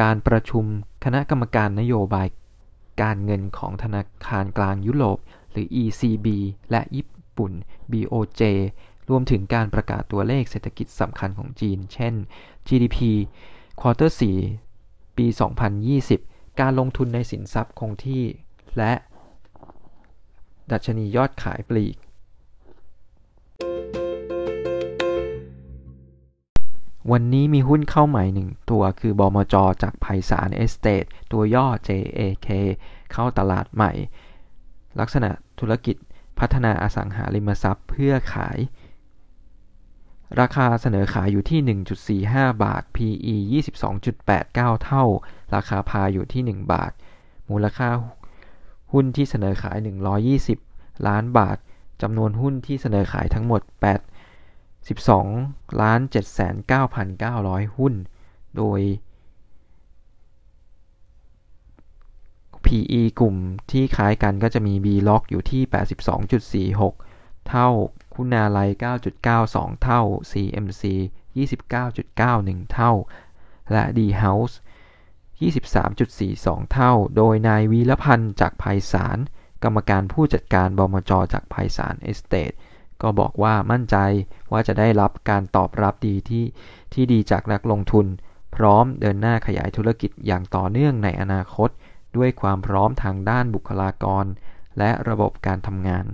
[0.00, 0.64] การประชุม
[1.04, 2.28] คณะกรรมการนโยบาย
[3.02, 5.18] การเงินของธนาคารกลางยุโรป
[5.50, 6.26] หรือ ECB
[6.70, 7.06] และญี่
[7.38, 7.52] ปุ่น
[7.92, 8.42] BOJ
[9.08, 12.14] รวมถึงการประกาศตัวเลขเศรษฐกิจสำคัญของจีน เช่น
[12.68, 12.98] GDP
[13.80, 14.16] ควอเตอร์
[14.66, 15.26] 4ปี
[15.92, 18.24] 2020 การลงทุนในสินทรัพย์คงที่
[18.78, 18.92] และ
[20.70, 21.96] ดัชนียอดขายปลีก
[27.10, 32.48] วันนี้มีหุ้นเข้าใหม่หนึ่งตัวคือบอมจจากไพศาลเอสเตทตัวย่อ JAK
[33.12, 33.92] เข้าตลาดใหม่
[35.00, 35.96] ลักษณะธุรกิจ
[36.38, 38.58] พัฒนาอสังหาริมทรัพย์เพื่อขาย
[40.40, 41.60] ราคาเสนอขายอยู่ที่
[42.28, 43.36] 1.45 บาท PE
[44.10, 45.04] 22.89 เท่า
[45.54, 46.92] ราคาพาอยู่ที่ 1 บาท
[47.50, 47.88] มูลค่า
[48.92, 49.76] หุ้นที่เสนอขาย
[50.42, 51.58] 120 ล้านบาท
[52.02, 54.09] จำนวนหุ้นที่เสนอขายทั้งหมด 8
[54.88, 56.00] 12ล้าน
[56.68, 57.94] 7,9,900 หุ้น
[58.56, 58.80] โดย
[62.64, 63.36] PE กลุ่ม
[63.70, 65.62] ที่คล้ายกันก็จะมี B-Lock อยู่ที่
[66.76, 67.68] 82.46 เท่า
[68.14, 68.70] คุณาลัย
[69.26, 70.82] 9.92 เท่า CMC
[71.38, 72.92] 29.91 เท่า
[73.72, 74.54] และ D House
[75.42, 79.18] 23.42 เท่า โดยนายวีรพันธ์จากภัยสาร
[79.62, 82.52] กรรมการผู้จัดการบมจจากภัยสารเอสเตท
[83.02, 83.96] ก็บอกว่ามั่นใจ
[84.52, 86.44] ว่าจะได้รับการตอบรับดีที่
[86.92, 88.06] ที่ดีจากนักลงทุน
[88.56, 91.70] พร้อมเดินหน้าขยายธุรกิจอย่างต่อเนื่องในอนาคต
[92.16, 94.24] ด้วยความพร้อมทางด้านบุคลากร
[94.78, 96.04] และระบบการทำงาน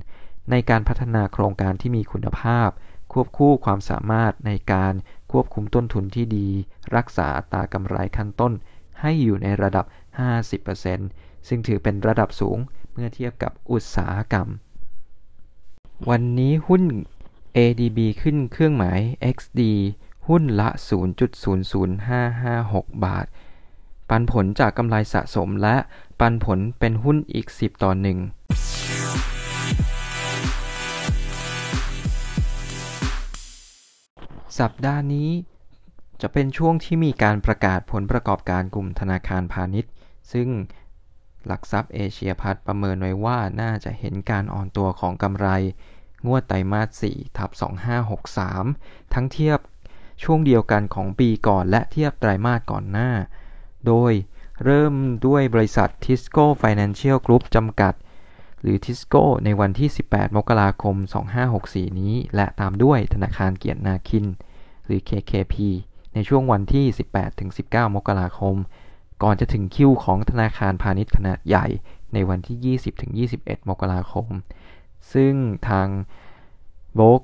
[0.51, 2.69] ในการพัฒนาโครงการที่มีคุณภาพ
[3.13, 4.95] ควบคู่ความสามารถในการ
[5.33, 6.49] ควบคุมต้นทุนที่ดี
[6.97, 8.53] รักษาอัตรากำไรขั้นต้น
[9.01, 9.85] ให้อยู่ในระดับ
[10.67, 12.59] 50%ซึ่งถือเป็นระดับสูง
[12.93, 14.49] เมื่อเทียบกับอุตสาหกรรม
[16.11, 16.83] วันนี้หุ้น
[17.57, 19.01] ADB ขึ้นเครื่องหมาย
[19.35, 19.61] XD
[20.29, 20.69] หุ้นละ
[21.47, 23.27] 0.00556 บาท
[24.09, 25.77] ปันผลจากกำไรสะสมและ
[26.21, 28.19] ปันผลเป็นหุ้นอีก 10 ต่อหนึ่ง
[34.59, 35.31] สัปดาห์นี้
[36.21, 39.93] จะเป็นช่วงที่มีการประกาศผลประกอบการกลุ่มธนาคารพาณิชย์
[40.33, 40.49] ซึ่ง
[41.47, 45.49] หลักทรัพย์เอเชียพัฒประเมินไว้ว่าน่าจะเห็นการอ่อนตัวของกำไร
[46.27, 47.51] งวดไตรมาส4ทับ
[48.33, 49.59] 2563 ทั้งเทียบ
[50.23, 53.11] ช่วงเดียวกันของปีก่อนและเทียบไตรมาสก่อนหน้า
[53.87, 54.13] โดย
[54.65, 54.95] เริ่ม
[55.27, 57.95] ด้วยบริษัท Tisco Financial Group จำกัด
[58.63, 60.97] หรือ Tisco ในวันที่ 18 มกราคม
[61.49, 64.27] 2564 นี้ และตามด้วยธนาคารเกียรตินาคิน
[64.87, 65.55] หรือ KKP
[66.15, 66.87] ในช่วงวันที่
[67.41, 68.57] 18-19 มกราคม
[69.23, 71.67] ก่อนจะถึงคิวของธนาคารพาณิชย์ขนาดใหญ่
[72.15, 72.77] ในวันที่
[73.29, 74.29] 20-21 มกราคม
[75.13, 75.35] ซึ่ง
[75.69, 75.89] ทาง
[76.95, 77.21] โบก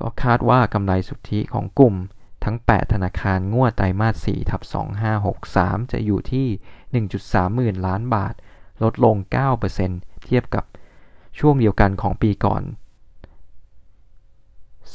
[0.00, 1.94] ก็คาดว่ากำไรสุทธิของกลุ่ม
[2.44, 4.62] ทั้ง 8 ธนาคารงวดไตรมาส4ทับ
[5.26, 6.46] 2563 จะอยู่ที่
[7.06, 8.34] 1.3 หมื่นล้านบาท
[8.82, 9.16] ลดลง
[9.70, 10.64] 9%เทียบกับ
[11.38, 12.62] ช่วงเดียวกันของปีก่อน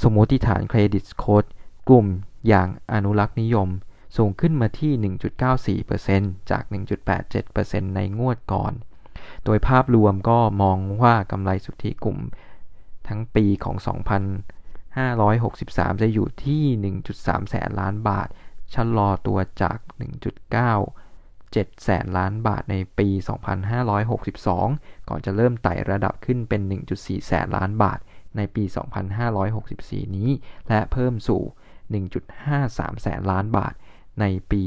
[0.02, 1.44] สมมติฐานเครดิตโค้ด
[1.90, 2.06] กลุ่ม
[2.48, 3.70] อย่างอนุรักษ์นิยม
[4.18, 4.92] สูงขึ้นมาที่
[5.92, 6.64] 1.94%จาก
[7.30, 8.74] 1.87%ในงวดก่อน
[9.46, 12.20] โดยภาพรวมก็มองว่ากำไรสุทธิกลุ่ม
[13.08, 13.76] ทั้งปีของ
[15.10, 16.64] 2,563 จะอยู่ที่
[17.12, 18.28] 1.3 แสนล้านบาท
[18.74, 19.78] ชะลอตัวจาก
[20.62, 23.08] 1.97 แสนล้านบาทในปี
[24.30, 26.62] 2562 ก่อนจะเริ่มไต่ระดับขึ้นเป็น
[26.96, 28.00] 1.4 แสนล้านบาท
[28.38, 28.64] ในปี
[29.40, 30.30] 2564 นี้
[30.70, 31.42] และเพิ่มสู่
[32.22, 33.74] 1.53 แสนล้านบาท
[34.22, 34.64] ในปี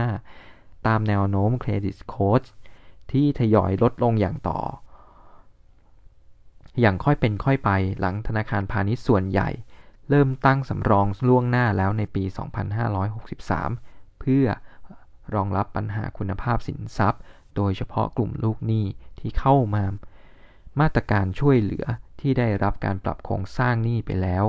[0.00, 2.42] 2565 ตามแนวโน้มเครดิตโค้ช
[3.12, 4.60] ที่ทยอยลดลงอย่างต่อ
[6.80, 9.48] อย่างค่อยเป็นค่อยไปหลังธนาคารพาณิชย์ส่วนใหญ่
[10.10, 12.24] เริ่มตั้งสำรองล่วงหน้าแล้วในปี
[13.42, 14.46] 2563 เพื่อ
[15.34, 17.22] รองรับปัญหาคุณภาพสินทรัพย์
[17.56, 18.86] โดยเฉพาะกลุ่มลูกหนี้
[19.18, 19.84] ที่เข้ามา
[20.80, 21.84] มาตรการช่วยเหลือ
[22.20, 24.44] ที่ได้รับการปรับโครงสร้างหนี้ไปแล้ว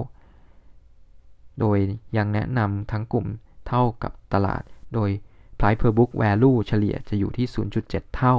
[1.60, 1.78] โดย
[2.18, 3.28] ยังแนะนำทั้งกลุ่ม
[3.68, 4.64] เท่ากับตลาด
[4.94, 5.10] โดย
[5.60, 7.48] Price per book value เฉลี่ยจะอยู่ที่
[7.82, 8.36] 0.7 เท่า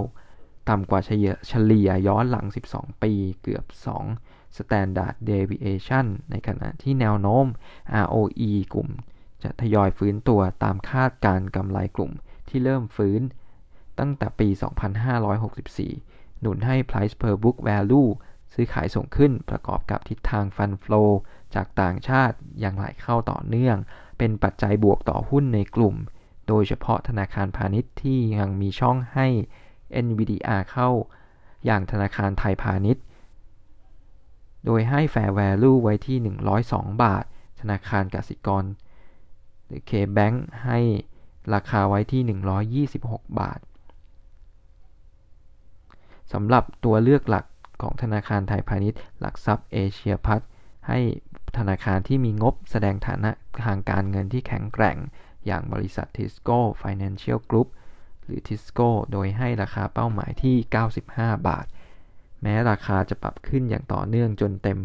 [0.69, 3.65] ต่ำกว่าเฉลี่ยเฉลี่ยย้อนหลัง 12 ปีเกือบ
[4.11, 7.47] 2 Standard Deviation ในขณะที่แนวโน้ม
[8.05, 8.89] ROE กลุ่ม
[9.43, 12.13] จะทยอยฟื้นตัวตามคาดการกำไรกลุ่ม
[12.49, 13.21] ที่เริ่มฟื้น
[13.99, 14.49] ตั้งแต่ปี
[15.65, 18.09] 2564 หนุนให้ Price per book value
[18.55, 21.11] ซื้อขายส่งขึ้นประกอบกับทิศทาง Fund Flow
[21.55, 23.77] จากต่างชาติยังไหลเข้าต่อเนื่อง
[24.19, 25.95] เป็นปัจจัยบวกต่อหุ้นในกลุ่ม
[26.49, 29.27] โดยเฉพาะธนาคารพาณิชย์ที่ยังมีช่องให้
[30.05, 30.91] NVDR เข้า
[31.65, 33.05] อย่างธนาคารไทยพาณิชย์
[34.65, 36.19] โดยให้ Fair Value ไว้ที่
[36.61, 37.25] 102 บาท
[37.61, 38.65] ธนาคารกสิกร
[39.67, 40.79] หรือ K-Bank ให้
[41.55, 43.61] ราคาไว้ที่ 126 บาท
[46.33, 47.45] สำหรับตัวเลือกหลัก
[47.83, 50.41] ของธนาคารไทยพาณิชย์ หลักทรัพย์เอเชียพัฒ
[50.89, 51.01] ให้
[51.59, 53.31] ธนาคารที่มีงบแสดงฐานะ
[53.65, 54.97] ทางการเงินที่แข็งแกร่ง
[55.47, 57.69] อย่างบริษัท Tisco Financial Group
[58.23, 60.57] หรือ Tisco โดยให้ราคาเป้าหมายที่
[61.01, 61.67] 95 บาท
[62.43, 64.79] แม้ราคาจะปรับขึ้นอย่างต่อเนื่องจนเต็ม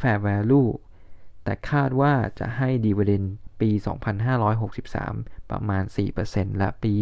[0.00, 0.70] Fair Value
[1.44, 3.24] แต่คาดว่าจะให้ดีเวเดน
[3.60, 3.70] ปี
[4.80, 5.84] 2563 ประมาณ
[6.20, 6.94] 4%และปี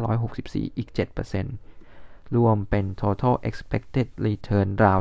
[0.00, 0.88] 2564 อีก
[1.62, 4.98] 7%รวมเป็น total expected return ราว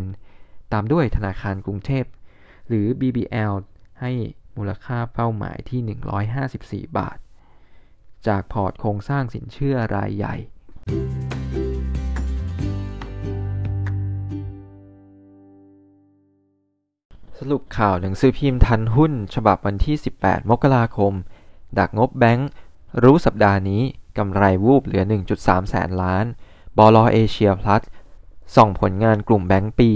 [0.00, 2.04] 11%ตามด้วยธนาคารกรุงเทพ
[2.68, 3.54] หรือ BBL
[4.00, 4.12] ให้
[4.56, 7.18] มูลค่าเป้าหมายที่ 154 บาท
[8.26, 10.34] จากพอร์ตโครงสร้างสินเชื่อรายใหญ่
[17.38, 21.12] สรุปข่าวหนังสือพิมพ์ทันหุ้น ฉบับวันที่ 18 มกราคม
[21.78, 22.48] ดักงบแบงค์
[23.02, 23.82] รู้สัปดาห์นี้
[24.18, 25.04] กำไรวูบเหลือ
[25.36, 26.24] 1.3 แสนล้าน
[26.76, 27.82] บอลเอเชียพลัส
[28.56, 29.90] ส่องผลงานกลุ่มแบงก์ปี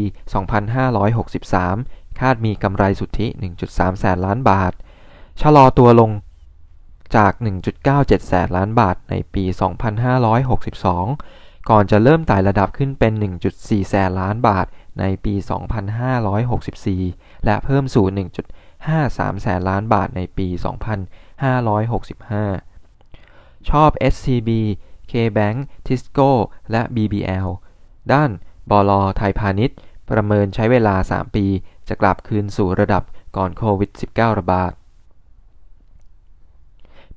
[0.98, 3.26] 2563 คาดมีกำไรสุทธิ
[3.62, 4.72] 1.3 แสนล้านบาท
[5.40, 6.10] ชะลอตัวลง
[7.16, 7.32] จาก
[7.80, 9.44] 1.97 แสนล้านบาทในปี
[10.76, 13.12] 2562 ก่อนจะเริ่มไต่ระดับขึ้นเป็น
[13.52, 14.66] 1.4 แสนล้านบาท
[15.00, 15.34] ในปี
[16.20, 18.06] 2564 และเพิ่มสู่
[18.74, 20.48] 1.53 แสนล้านบาทในปี
[22.88, 24.50] 2565 ชอบ SCB
[25.10, 26.30] KBank Tisco
[26.70, 27.48] และ BBL
[28.12, 28.30] ด้าน
[28.70, 29.78] บลไทยพาณิชย์
[30.10, 31.46] ประเมินใช้เวลา 3 ปี
[31.90, 33.02] จะกลับคืนสู่ระดับ
[33.36, 34.72] ก่อนโควิด -19 ระบาด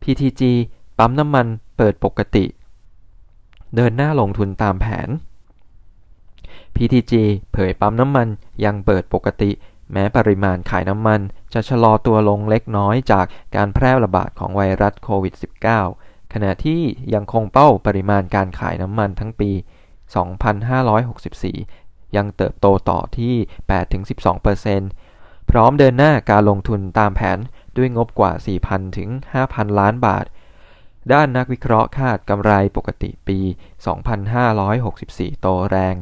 [0.02, 0.42] PTG
[0.98, 2.46] ปั๊มน้ำมันเปิดปกติ
[3.76, 5.10] เดินหน้าลงทุนตามแผน
[6.76, 7.14] PTG
[7.54, 8.28] เผยปั๊มน้ำมัน
[8.66, 9.52] ยังเปิดปกติ
[9.92, 11.22] แม้ปริมาณขายน้ำมัน
[11.54, 15.34] จะชะลอตัวลงเล็กน้อยจากการแพร่ระบาดของไวรัสโควิด
[15.84, 16.82] -19 ขณะที่
[17.14, 19.52] ยังคงเป้าปริมาณการขายน้ำมันทั้งปี
[20.34, 21.83] 2564
[22.16, 23.36] ยังเติบโตต่อที่
[24.22, 27.40] 8-12%พร้อมเดินหน้าการลงทุนตามแผน
[27.78, 28.32] ด้วยงบกว่า
[28.66, 29.10] 4,000 ถึง
[29.44, 30.26] 5,000 ล้านบาท
[31.14, 33.40] ด้านนักวิเคราะห์คาดกำไรปกติปี
[34.62, 35.96] 2564 โตแรง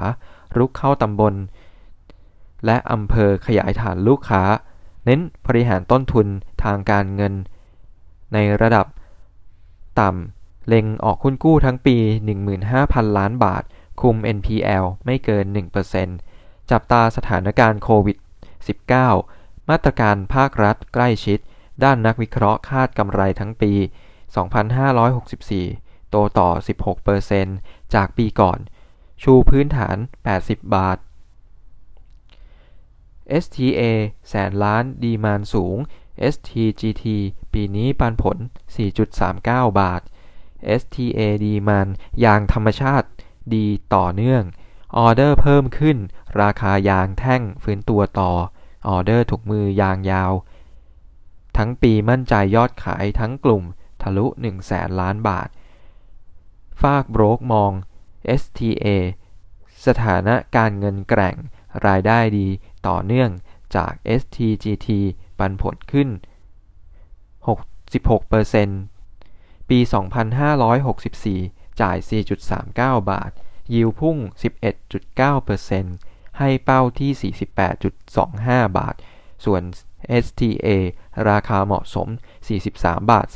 [0.56, 1.34] รุกเข้าตำบล
[2.66, 4.42] และอำเภอขยายฐานลูกค้า
[5.04, 6.26] เน้นบริหารต้นทุน
[6.64, 7.34] ทางการเงิน
[8.34, 8.86] ในระดับ
[10.00, 11.96] ต่ำ เล็งออกหุ้นกู้ทั้งปี
[12.56, 13.62] 15,000 ล้านบาท
[14.02, 15.44] คุม NPL ไม่เกิน
[16.08, 18.16] 1%จับตาสถานการณ์โควิด
[18.92, 21.38] -19 มาตรการภาครัฐใกล้ชิด
[21.84, 23.72] ด้านนักวิเคราะห์คาดกำไรทั้งปี
[25.32, 26.50] 2564 โตต่อ
[27.22, 28.58] 16%จากปีก่อน
[29.22, 29.96] ชูพื้นฐาน
[30.36, 30.98] 80 บาท
[33.42, 33.82] STA
[34.28, 35.76] แสนล้านดีมานสูง
[36.32, 37.04] STGT
[37.52, 38.36] ปีนี้ปันผล
[39.08, 40.02] 4.39 บาท
[40.80, 41.88] STA ดีมาน
[42.24, 43.08] ยางธรรมชาติ
[43.54, 44.42] ดีต่อเนื่อง
[44.96, 45.96] ออเดอร์เพิ่มขึ้น
[46.40, 48.30] ราคายางแท่งฟื้นตัวต่อ
[48.88, 50.32] ออเดอร์ถุกมือยางยาว
[51.56, 53.64] ทั้งปีมั่นใจยอดขายทั้งกลุ่ม
[54.02, 55.48] ทะลุ1แสนล้านบาท
[56.82, 57.72] ฝากโบรกมอง
[58.40, 58.86] STA
[59.86, 61.36] สถานะการเงินแกร่ง
[61.86, 62.46] รายได้ดี
[62.88, 63.30] ต่อเนื่อง
[63.76, 64.88] จาก STGT
[65.38, 66.08] ปันผลขึ้น
[68.88, 69.78] 66%ปี
[70.54, 71.96] 2564 จ่าย
[72.54, 73.30] 4.39 บาท
[73.74, 74.16] ยิวพุ่ง
[74.88, 77.32] 11.9%ให้เป้าที่
[77.98, 78.94] 48.25 บาท
[79.44, 79.62] ส่วน
[80.24, 80.68] STA
[81.28, 82.08] ราคาเหมาะสม
[82.58, 83.26] 43 บาท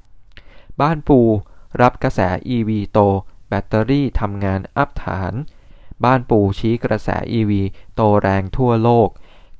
[0.00, 1.20] 30 บ้านปู
[1.82, 2.20] รับกระแส
[2.54, 2.98] EV โต
[3.48, 5.32] แบตเตอรี่ทำงานอัพฐาน
[6.04, 7.52] บ้านปูชี้กระแส EV
[7.94, 9.08] โตแรงทั่วโลก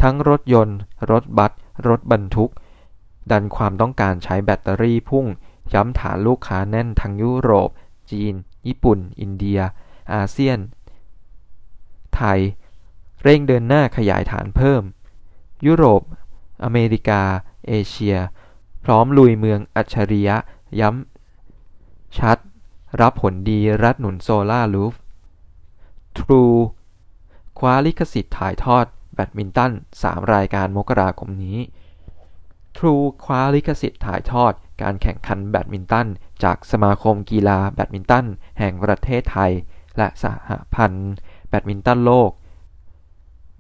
[0.03, 0.79] ทั้งรถยนต์
[1.11, 1.53] รถบัส
[1.89, 2.53] รถบรรทุก
[3.31, 5.27] ดันความต้องการใช้แบตเตอรี่พุ่ง
[5.75, 7.71] ย้ำฐานลูกค้าแน่นทั้งยุโรป
[8.13, 8.35] จีน
[8.67, 9.61] ญี่ปุ่น อินเดีย
[10.13, 10.59] อาเซียน
[12.15, 12.41] ไทย
[13.23, 14.83] เร่งเดินหน้าขยายฐานเพิ่ม
[15.67, 16.03] ยุโรป
[16.65, 17.23] อเมริกา
[17.69, 18.17] เอเชีย
[18.85, 20.37] พร้อมลุยเมืองอัจฉริยะ
[20.81, 22.39] ย้ำ ชัด
[23.01, 24.95] รับผลดีรัฐหนุน solar roof
[26.17, 26.57] True
[27.59, 31.59] คว้าลิขสิทธิ์ถ่ายทอดแบดมินตัน 3 รายการมกราคมนี้
[32.77, 36.07] True คว้าลิขสิทธิ์ถ่ายทอด การแข่งขันแบดมินตัน
[36.45, 38.27] จากสมาคมกีฬาแบดมินตัน
[38.59, 39.53] แห่งประเทศไทย
[39.97, 41.13] และสหพันธ์
[41.49, 42.31] แบดมินตันโลก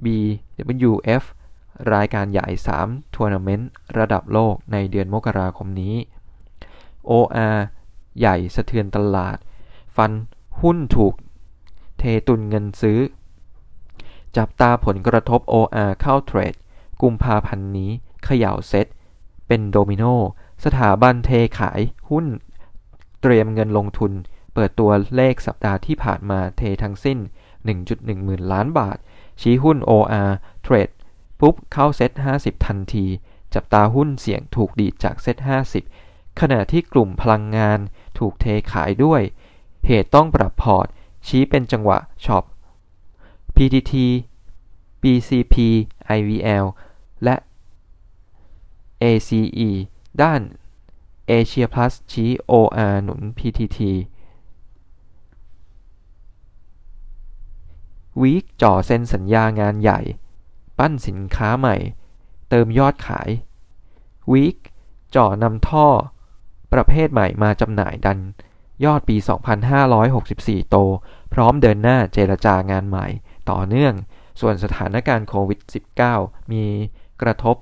[0.04, 1.22] BWF
[1.94, 2.48] รายการใหญ่
[2.83, 5.94] 3 ทัวร์นาเมนต์ระดับโลกในเดือนมกราคมนี้
[7.11, 7.59] OR
[8.18, 9.37] ใหญ่สะเทือนตลาด
[9.96, 10.12] ฟัน
[10.61, 11.14] หุ้นถูก
[11.98, 13.00] เทตุนเงินซื้อ
[14.37, 16.54] จับตาผลกระทบ OR เข้าเทรด
[17.02, 17.90] กุมภาพันธ์นี้
[18.24, 18.87] เขย่าเซต
[19.46, 20.04] เป็นโดมิโน
[20.64, 22.27] สถาบันเทขายหุ้น
[23.23, 24.12] เตรียมเงินลงทุน
[24.55, 27.18] เปิดตัวเลขสัปดาห์ที่ผ่านมาเททั้งสิ้น
[27.68, 28.99] 1.1 หมื่นล้านบาท
[29.40, 30.31] ชี้หุ้น OR
[30.62, 30.88] เทรด
[31.40, 33.07] ปุ๊บเข้า SET50 ทันที
[33.55, 37.79] จับตาหุ้นเสี่ยงถูกดีดจาก SET50 ขณะที่กลุ่มพลังงาน
[38.18, 39.23] ถูกเทขายด้วย
[39.87, 40.87] เหตุต้องปรับพอร์ต
[41.27, 42.44] ชี้เป็นจังหวะช็อป
[43.55, 43.92] PTT
[45.03, 45.55] BCP
[46.18, 46.64] IVL
[47.25, 47.37] และ
[49.03, 49.71] ACE
[50.22, 50.40] ด้าน
[51.31, 53.78] Asia Plus ชี้ OR หนุน PTT
[58.20, 60.00] วีคจ่อเซ็นสัญญางานใหญ่
[60.78, 61.76] ปั้นสินค้าใหม่
[62.48, 63.28] เติมยอดขาย
[64.33, 64.57] วีค
[65.14, 65.87] จ่อนำท่อ
[66.72, 68.18] ประเภทใหม่มาจำหน่ายดัน
[68.85, 69.16] ยอดปี
[69.94, 70.76] 2564 โต
[71.33, 73.07] พร้อมเดินหน้าเจรจางานใหม่
[73.50, 73.94] ต่อเนื่อง
[74.40, 75.61] ส่วนสถานการณ์โควิด
[76.07, 76.64] -19 มี
[77.22, 77.57] กระทบ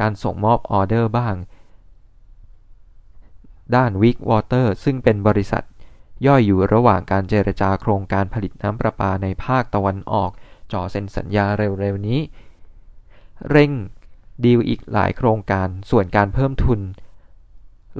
[0.00, 1.34] การส่งมอบออเดอร์บ้าง
[3.76, 5.64] ด้านวิกวอเตอร์ซึ่งเป็นบริษัท
[6.26, 10.30] ย่อยอยู่ระหว่างการเจรจาโครงการผลิตน้ำประปาในภาคตะวันออก
[10.72, 12.20] จ่อเซ็นสัญญาเร็วๆนี้
[13.50, 13.72] เร่ง
[14.44, 16.80] ดีลอีกหลายโครงการส่วนการเพิ่มทุน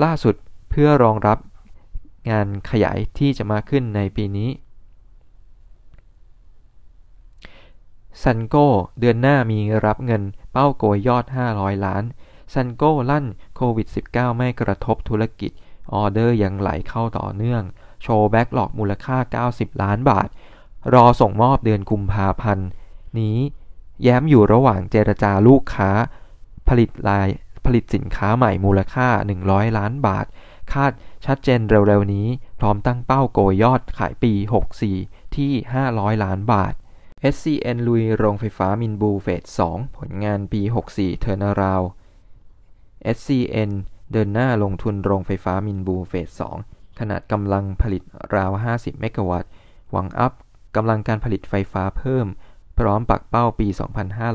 [0.02, 0.34] ล่าสุด
[0.70, 1.38] เพื่อรองรับ
[2.30, 4.50] งานขยายที่จะมาขึ้นในปีนี้
[8.22, 8.66] ซันโก้
[9.00, 12.04] เดือนหน้ามีรับเงินเป้าโกยยอด 500 ล้าน
[12.52, 15.52] ซันโก้ลั่นโควิด -19 ไม่กระทบธุรกิจ
[15.92, 17.62] ออเดอร์ยังไหลเข้าต่อเนื่อง
[18.02, 20.28] โชว์แบ็กหลอกมูลค่า 90 ล้านบาท
[20.94, 22.68] รอส่งมอบเดือนกุมภาพันธ์
[23.18, 23.38] นี้
[24.02, 25.90] แย้มอยู่ระหว่างเจรจาลูกค้า
[26.68, 27.28] ผลิตลาย
[27.64, 29.08] ผลิตสินค้าใหม่มูลค่า
[29.42, 30.26] 100 ล้านบาท
[30.72, 30.92] คาด
[31.26, 34.32] ชัดเจนเร็วๆนี้ พร้อมตั้งเป้าโกยยอดขายปี
[34.84, 35.52] 64 ที่
[35.88, 36.72] 500 ล้านบาท
[37.34, 40.62] SCN ลุยโรงไฟฟ้ามินบูเฟส 2 ผลงานปี
[40.92, 41.82] 64 turnaround
[43.16, 43.70] SCN
[44.12, 48.02] เดินหน้าลงทุนโรงไฟฟ้ามินบู phase 2 ขนาดกำลังผลิต
[48.36, 49.50] ราว 50 เมกะวัตต์
[49.90, 50.32] หวังอัพ
[50.76, 52.26] กำลังการผลิตไฟฟ้าเพิ่ม
[52.78, 53.68] พร้อมปักเป้าปี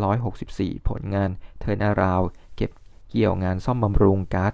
[0.10, 2.22] 2564 ผลงาน turnaround
[2.56, 2.72] เก็บ
[3.10, 4.54] เกี่ยวงานซ่อมบำรุงก๊าซ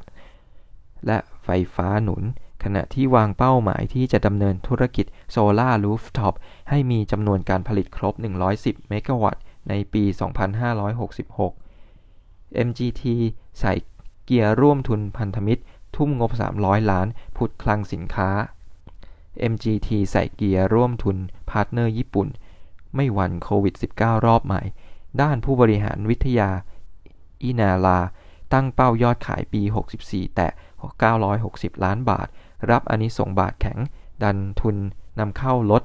[1.08, 2.24] และไฟฟ้าหนุน
[2.64, 6.34] ขณะที่วางเป้าหมายที่จะดำเนินธุรกิจโซลาร์รูฟท็อป
[6.70, 8.14] ให้มีจำนวนการผลิตครบ
[8.52, 10.04] 110 เมกะวัตต์ ในปี
[11.76, 13.04] 2566 MGT
[13.60, 13.74] ใส่
[14.26, 15.64] เกียร์ร่วมทุนพันธมิตร
[15.96, 16.32] ทุ่มงบ
[16.62, 17.08] 300 ล้าน
[17.38, 18.30] ผุดคลังสินค้า
[19.52, 21.18] MGT ใส่เกียร์ร่วมทุน
[21.50, 22.28] partner ญี่ปุ่น
[22.96, 24.62] ไม่หวั่นโควิด -19 รอบใหม่
[25.22, 26.50] ด้านผู้บริหารวิทยา
[27.44, 28.00] อินาลา
[28.54, 29.62] ตั้งเป้ายอดขายปี
[30.00, 30.48] 64 แตะ
[31.16, 32.28] 960 ล้านบาท
[32.72, 33.80] รับอานิสงส์บาทแข็ง
[34.24, 34.78] ดันทุน
[35.20, 35.84] นำเข้าลด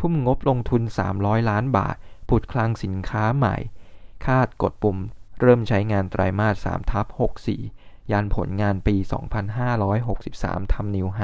[0.00, 0.82] ทุ่มงบลงทุน
[1.16, 1.96] 300 ล้านบาท
[2.28, 3.56] ผุดคลังสินค้าใหม่
[4.26, 4.98] คาดกดปุ่ม
[5.40, 7.06] เริ่มใช้งานไตรมาส3ทับ
[7.46, 7.79] 64
[8.12, 8.96] ยันผลงานปี
[10.04, 11.22] 2563 ทำนิวไฮ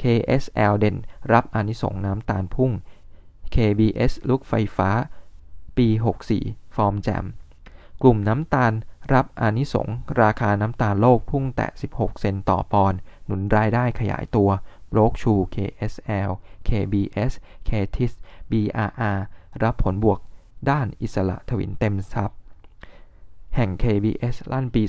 [0.00, 0.96] KSL เด่น
[1.32, 2.70] รับอนิสงน้ำตาลพุ่ง
[3.54, 4.90] KBS ลุกไฟฟ้า
[5.76, 5.88] ปี
[6.32, 7.24] 64 ฟอร์มแจม
[8.02, 8.72] กลุ่มน้ำตาล
[9.12, 9.88] รับอนิสง
[10.22, 14.50] ราคาน้ำตาลโลกพุ่งแตะ 16 เซนต์ต่อปอนด์หนุนรายได้ขยายตัว
[14.88, 16.30] โบรกชู KSL
[16.68, 17.32] KBS
[17.68, 18.12] KTIS
[18.50, 19.18] BRR
[19.62, 20.20] รับผลบวก
[20.70, 22.39] ด้านอิสระทวินเต็มทรัพย์
[23.56, 24.82] แห่ง KBS ลั่นปี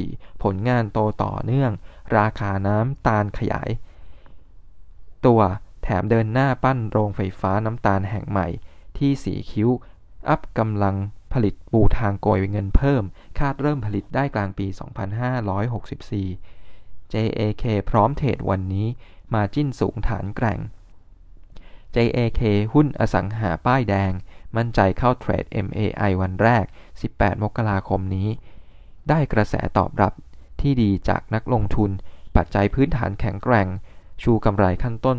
[0.00, 1.72] 2564 ผลงานโตต่อเนื่อง
[2.18, 3.70] ราคาน้ำตาลขยาย
[5.26, 5.40] ตัว
[5.82, 8.48] แถมเดินหน้าปั้นโรงไฟฟ้าน้ำตาลแห่งใหม่
[8.98, 9.70] ที่สีคิ้ว
[10.28, 10.96] อัพกำลัง
[11.32, 13.02] ผลิตปูทางโกยเงินเพิ่ม
[13.38, 14.66] คาดเริ่มผลิตได้กลางปี
[16.34, 18.86] 2564 JAK พร้อมเทรดวันนี้
[19.34, 20.60] มาจิ้นสูงฐานแกร่ง
[21.94, 22.42] JAK
[22.72, 24.12] หุ้นอสังหาป้ายแดง
[24.56, 26.64] มั่นใจเข้าเทรด MAI วันแรก
[27.04, 28.28] 18 มกราคมนี้
[29.08, 30.12] ได้กระแสตอบรับ
[30.60, 31.90] ที่ดีจากนักลงทุน
[32.36, 33.68] ปัจจัยพื้นฐานแข็งแกร่ง
[34.22, 35.18] ชูกำไรขั้นต้น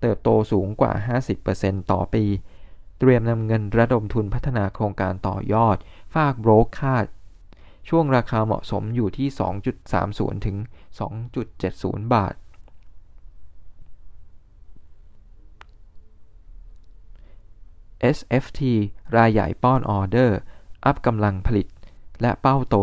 [0.00, 0.92] เติบโตสูงกว่า
[1.42, 2.24] 50%ต่อปี
[2.98, 5.76] เตรียมนำเงินระดมทุนพัฒนาโครงการต่อยอด
[6.14, 7.06] ฝากโบรกคาด
[7.88, 9.28] ช่วงราคาเหมาะสมอยู่ที่
[9.86, 10.56] 2.30 ถึง
[11.34, 12.34] 2.70 บาท
[18.16, 18.60] SFT
[19.16, 20.38] รายใหญ่ป้อนออเดอร์
[20.84, 21.66] อัพกำลังผลิต
[22.22, 22.74] และเป้าโต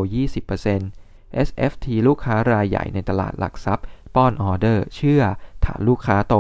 [0.70, 5.22] 20% SFT ลูกค้ารายใหญ่ในตลาดหลักทรัพย์ ป้อนออเดอร์ เชื่อ
[5.66, 6.34] ฐานลูกค้าโต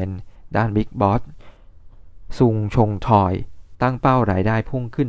[0.00, 1.22] 10%ด้าน Big Boss
[2.38, 3.32] ซุงชงทอย
[3.82, 5.08] ตั้งเป้ารายได้พุ่งขึ้น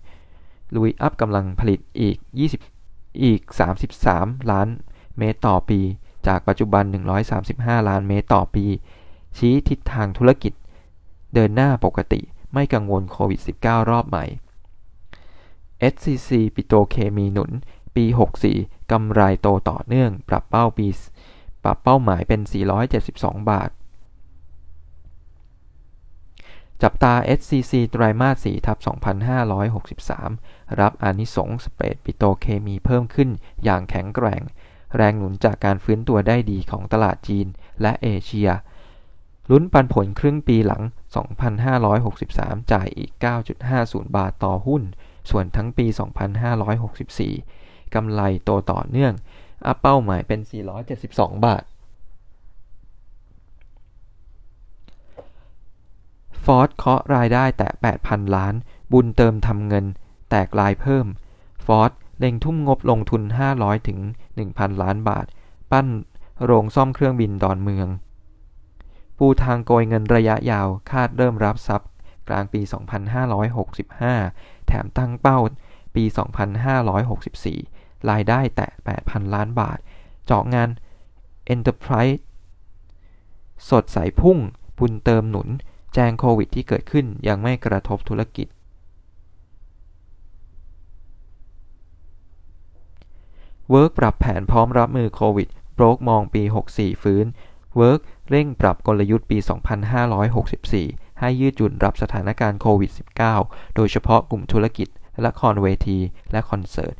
[0.00, 2.16] 15-20%ลุยอัพกำลังผลิตอีก
[2.68, 3.40] 20 อีก
[3.96, 4.68] 33 ล้าน
[5.18, 5.80] เมตรต่อปี
[6.26, 6.84] จากปัจจุบัน
[7.36, 8.64] 135 ล้านเมตรต่อปี
[9.36, 10.52] ชี้ทิศทางธุรกิจ
[11.34, 12.20] เดินหน้าปกติ
[12.54, 14.24] ไม่กังวลโควิด -19 รอบใหม่
[15.92, 17.50] SCC ปิโตเคมีหนุน
[17.96, 18.04] ปี
[18.48, 20.88] 64 กำไรโตต่อเนื่อง ปรับเป้าปี
[21.62, 22.40] ปรับเป้าหมายเป็น
[22.94, 23.70] 472 บาท
[26.82, 28.78] จับตา SCC ไตรมาส 4 ทับ
[29.98, 33.30] 2563 รับอานิสงส์สเปรดปิโตเคมีเพิ่มขึ้น
[33.64, 34.42] อย่างแข็งแกร่ง
[34.96, 37.46] แรงหนุนจากการฟื้นตัวได้ดีของตลาดจีน
[37.82, 38.48] และเอเชีย
[39.50, 40.82] ลุ้นปันผลครึ่งปีหลัง
[41.16, 43.10] 2563 จ่ายอีก
[43.64, 44.82] 9.50 บาทต่อหุ้น
[45.30, 45.86] ส่วนทั้งปี
[47.30, 49.14] 2564 กำไรโตต่อเนื่อง
[49.66, 50.40] อัพเป้าหมายเป็น
[50.92, 51.64] 472 บาท
[56.44, 57.68] ฟอร์ทเคาะรายได้แตะ
[58.02, 58.54] 8,000 ล้าน
[58.92, 59.84] บุญเติมทำเงิน
[60.30, 61.06] แตกลายเพิ่ม
[61.66, 63.22] ฟอร์ทเล็งทุ่มงบลงทุน
[63.56, 63.98] 500 ถึง
[64.40, 65.26] 1,000 ล้านบาท
[65.72, 65.88] ปั้น
[66.44, 67.88] โรงซ่อมเครื่องบินดอนเมือง
[69.22, 71.88] ปูทางโกยเงินระยะยาวคาดเริ่มรับทรัพย์
[72.28, 72.60] กลางปี
[74.04, 75.38] 2565 แถมตั้งเป้า
[75.94, 76.04] ปี
[77.46, 78.66] 2564 รายได้แต่
[79.00, 79.78] 8,000 ล้านบาท
[80.24, 80.68] เจาะงาน
[81.54, 82.16] Enterprise
[83.70, 84.38] สดใสพุ่ง
[84.78, 85.48] บุญเติมหนุน
[85.94, 88.46] แจงโควิดที่เกิดขึ้นยังไม่กระทบธุรกิจ
[93.70, 96.42] เวิร์กปรับแผนพร้อมรับมือโควิด โบรกมองปี
[96.72, 97.26] 64 ฟื้น
[97.76, 98.00] เวิร์ก
[98.30, 99.38] เร่งปรับกลยุทธ์ปี
[100.48, 102.90] 2564 ให้ยืดหยุ่นรับสถานการณ์โควิด
[103.32, 104.88] -19 โดยเฉพาะกลุ่มธุรกิจ
[105.26, 105.98] ละครเวที
[106.32, 106.94] และคอนเสิร์ต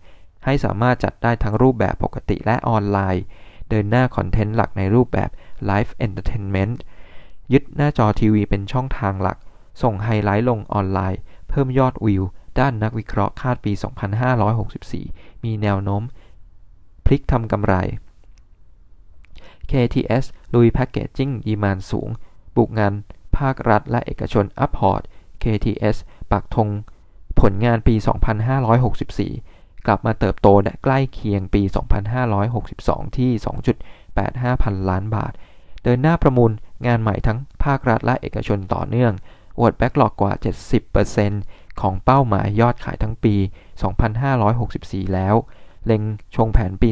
[0.45, 3.24] ให้สามารถจัดได้ทั้งรูปแบบปกติและออนไลน์
[3.68, 5.31] เดินหน้า content หลักในรูปแบบ
[5.70, 6.74] Live Entertainment
[7.53, 9.39] ยึดหน้าจอทีวีเป็นช่องทางหลัก
[9.83, 12.22] ส่งไฮไลท์ลงออนไลน์ เพิ่มยอดวิว
[12.61, 13.72] ด้านนักวิเคราะห์คาดปี
[14.59, 16.03] 2564 มีแนวโน้ม
[17.05, 17.74] พลิกทำกำไร
[19.71, 22.09] KTS ลุย packaging demand สูง
[22.57, 22.93] บุกงาน
[23.37, 25.03] ภาครัฐและเอกชนอัพ port
[25.43, 25.97] KTS
[26.33, 26.68] ปักธง
[27.41, 27.95] ผลงานปี
[29.31, 31.62] 2564 กลับมาเติบโตและใกล้เคียงปี
[32.41, 33.31] 2562 ที่
[33.97, 35.33] 2.85 พันล้านบาท
[35.83, 36.53] เดินหน้าประมูล
[36.87, 39.12] งานใหม่ทั้งภาครัฐและเอกชนต่อเนื่อง
[39.62, 40.33] วดแบ็กหลอกกว่า
[41.07, 43.35] 70%ของเป้าหมายยอดขายทั้งปี
[44.25, 45.35] 2564 แล้ว
[45.87, 46.03] เล็ง
[46.37, 46.91] ชงแผนปี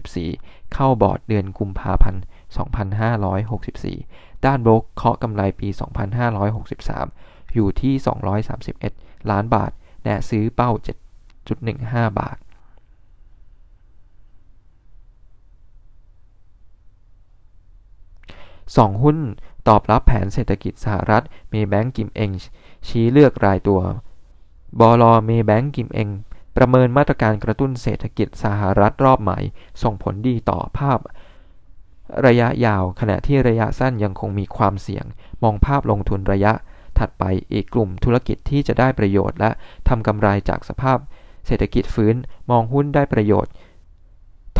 [0.00, 2.22] 2564 เข้าบอร์ดเดือนกุมภาพันธ์
[3.34, 5.68] 2564 ด้านโบรกเคาะกำไรปี
[6.60, 7.94] 2563 อยู่ที่
[8.62, 9.70] 231 ล้านบาท
[10.02, 10.70] แนะซื้อเป้า
[11.44, 12.38] 7.15 บาท
[18.76, 19.18] สองหุ้น
[19.68, 22.30] ตอบรับแผนเศรษฐกิจสหรัฐเมย์แบงก์กิมเอง
[22.86, 23.80] ชี้เลือกรายตัว
[24.80, 26.08] บอลเมย์แบงก์กิมเอง
[26.62, 29.38] ประเมินมาตรการกระตุ้นเศรษฐกิจสหรัฐรอบใหม่
[29.82, 30.98] ส่งผลดีต่อภาพ
[32.26, 35.04] ระยะยาวขณะที่ระยะสั้นยังคงมีความเสี่ยง
[35.42, 36.52] มองภาพลงทุนระยะ
[36.98, 39.50] ถัดไปอีกกลุ่มธุรกิจที่จะได้ประโยชน์และ
[39.88, 40.98] ทำกำไรจากสภาพ
[41.46, 42.16] เศรษฐกิจฟื้น
[42.50, 43.52] มองหุ้นได้ประโยชน์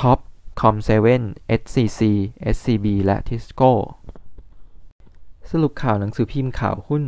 [0.01, 0.19] ท็อป
[0.61, 1.23] คอมเซเว่น
[1.61, 2.01] SCC
[2.55, 3.73] SCB และ Tisco
[5.51, 7.05] สรุปข่าวหนังสือพิมพ์ข่าวหุ้น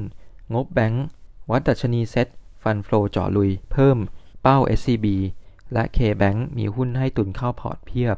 [0.55, 1.07] งบแบงก์
[1.51, 2.29] วัดดัชนี SET
[2.63, 3.99] fund flow เจาะลุยเพิ่ม
[4.43, 5.07] เป้า SCB
[5.73, 8.17] และ K-Bank มีหุ้นให้ตุนเข้า port เพียบ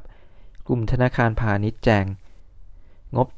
[0.67, 2.07] กลุ่มธนาคารพาณิชย์แจง
[3.17, 3.29] งบ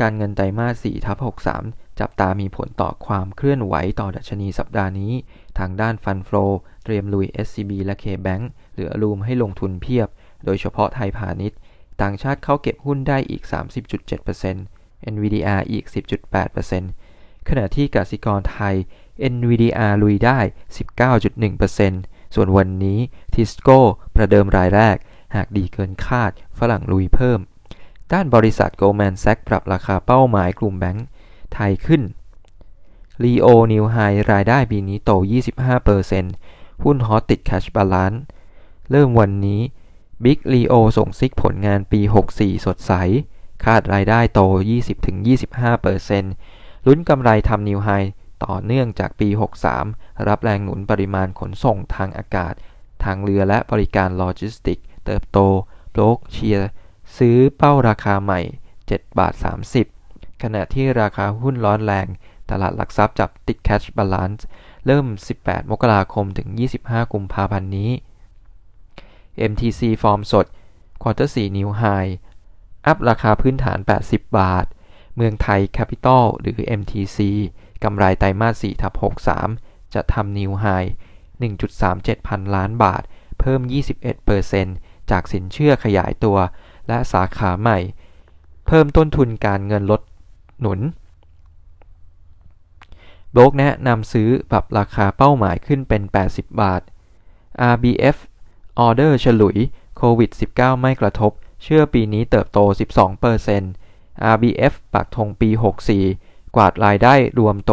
[0.00, 1.18] การเงินไตรมาส4ทับ
[1.58, 5.12] 63 จับตามีผลต่อความเคลื่อนไหวต่อดัชนีสัปดาห์นี้
[5.58, 6.36] ทางด้าน fund flow
[6.84, 10.08] เตรียมลุย SCB และ K-Bank เหลือรูมให้ลงทุนเพียบ
[10.44, 11.58] โดยเฉพาะไทยพาณิชย์
[12.02, 13.42] ต่างชาติเข้าเก็บหุ้นได้อีก
[14.26, 15.84] 30.7% NVDR อีก
[16.66, 18.74] 10.8%ขณะที่กสิกรไทย
[19.32, 20.38] NVDR ลุยได้
[21.10, 22.98] 19.1% ส่วนวันนี้
[23.34, 23.78] Tisco
[24.14, 24.96] ประเดิมรายแรก
[25.34, 27.40] หากดีเกินคาด ฝรั่งลุยเพิ่ม
[28.12, 31.06] ด้านบริษัท Goldman Sachs ปรับราคาเป้าหมายกลุ่มแบงก์
[31.54, 32.02] ไทยขึ้น
[33.22, 35.10] Leo New High รายได้ปีนี้โต
[35.98, 38.18] 25%หุ้นฮอตติด Cash Balance
[38.90, 39.60] เริ่มวันนี้
[40.24, 42.00] Big Leo ส่งซิกผลงานปี
[42.34, 42.92] 64 สดใส
[43.64, 44.40] คาดรายได้โต
[45.24, 47.90] 20-25%ลุ้นกำไรทำ new high
[48.44, 49.28] ต่อเนื่องจากปี
[49.78, 52.54] 63 รับแรงหนุนปริมาณขนส่งทางอากาศ
[53.04, 55.38] ทางเรือและบริการโลจิสติกส์ เติบโต
[55.92, 56.68] โบรกเชียร์
[57.16, 58.40] ซื้อเป้าราคาใหม่
[58.80, 59.34] 7 บาท
[59.88, 62.06] 30 ขณะที่ราคาหุ้นร้อนแรง
[62.50, 64.46] ตลาดหลักทรัพย์จับติด Cash Balance
[64.86, 65.06] เริ่ม
[65.38, 66.48] 18 มกราคมถึง
[66.82, 67.90] 25 กุมภาพันธ์นี้
[69.50, 70.46] MTC ฟอร์มสด
[71.02, 71.84] quarter 4 new high
[72.86, 73.78] อัพราคาพื้นฐาน
[74.08, 74.66] 80 บาท
[75.16, 77.18] เมืองไทยแคปิตอลหรือ MTC
[77.84, 78.92] กำไรไตรมาส4ทับ
[79.42, 80.66] 63 จะทำ new high
[81.50, 83.02] 1.37 พันล้านบาท
[83.40, 83.60] เพิ่ม
[84.36, 86.38] 21%จากสินเชื่อขยายตัว
[86.88, 87.78] และสาขาใหม่
[88.66, 90.00] เพิ่มต้นทุนการเงินลด
[90.60, 90.80] หนุน
[93.32, 96.82] โบรกแนะนำซื้อปรับราคาเป้าหมายขึ้นเป็น 80 บาท
[97.72, 98.16] RBF
[98.78, 99.58] ออเดอร์ฉลุย
[99.96, 102.58] โควิด -19 ไม่กระทบ เชื่อปีนี้เติบโต
[103.46, 105.50] 12% RBF ปักธงปี
[105.92, 107.72] 64 กวาดรายได้รวมโต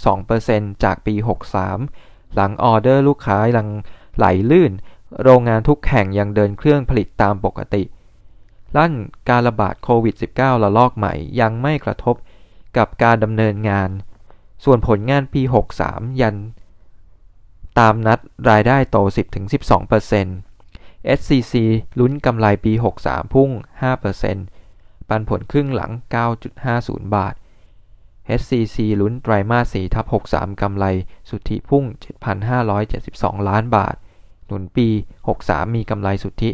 [0.00, 1.14] 10-12%จากปี
[1.76, 3.68] 63 หลังออเดอร์ลูกค้ายัง
[4.16, 4.72] ไหลลื่น
[5.22, 7.82] โรงงานทุกแห่งยังเดินเครื่องผลิตตามปกติ
[8.76, 8.92] ลั่น
[9.28, 12.16] การระบาดโควิด -19 ระลอกใหม่ยังไม่กระทบ
[12.76, 13.90] กับการดำเนินงาน
[14.64, 15.42] ส่วนผลงานปี
[15.80, 16.36] 63 ยัน
[17.78, 18.18] ตามนัด
[18.50, 18.96] รายได้โต
[20.26, 21.54] 10-12% SCC
[21.98, 22.72] ลุ้นกำไรปี
[23.04, 23.50] 63 พุ่ง
[24.30, 25.90] 5%ปันผลครึ่งหลัง
[26.52, 27.34] 9.50 บาท
[28.40, 30.84] HCC ลุ้นไตรมาส4ทับ63 กำไร
[31.30, 31.84] สุทธิพุ่ง
[32.66, 33.94] 7,572 ล้านบาท
[34.46, 34.88] หนุนปี
[35.30, 36.50] 63 มีกำไรสุทธิ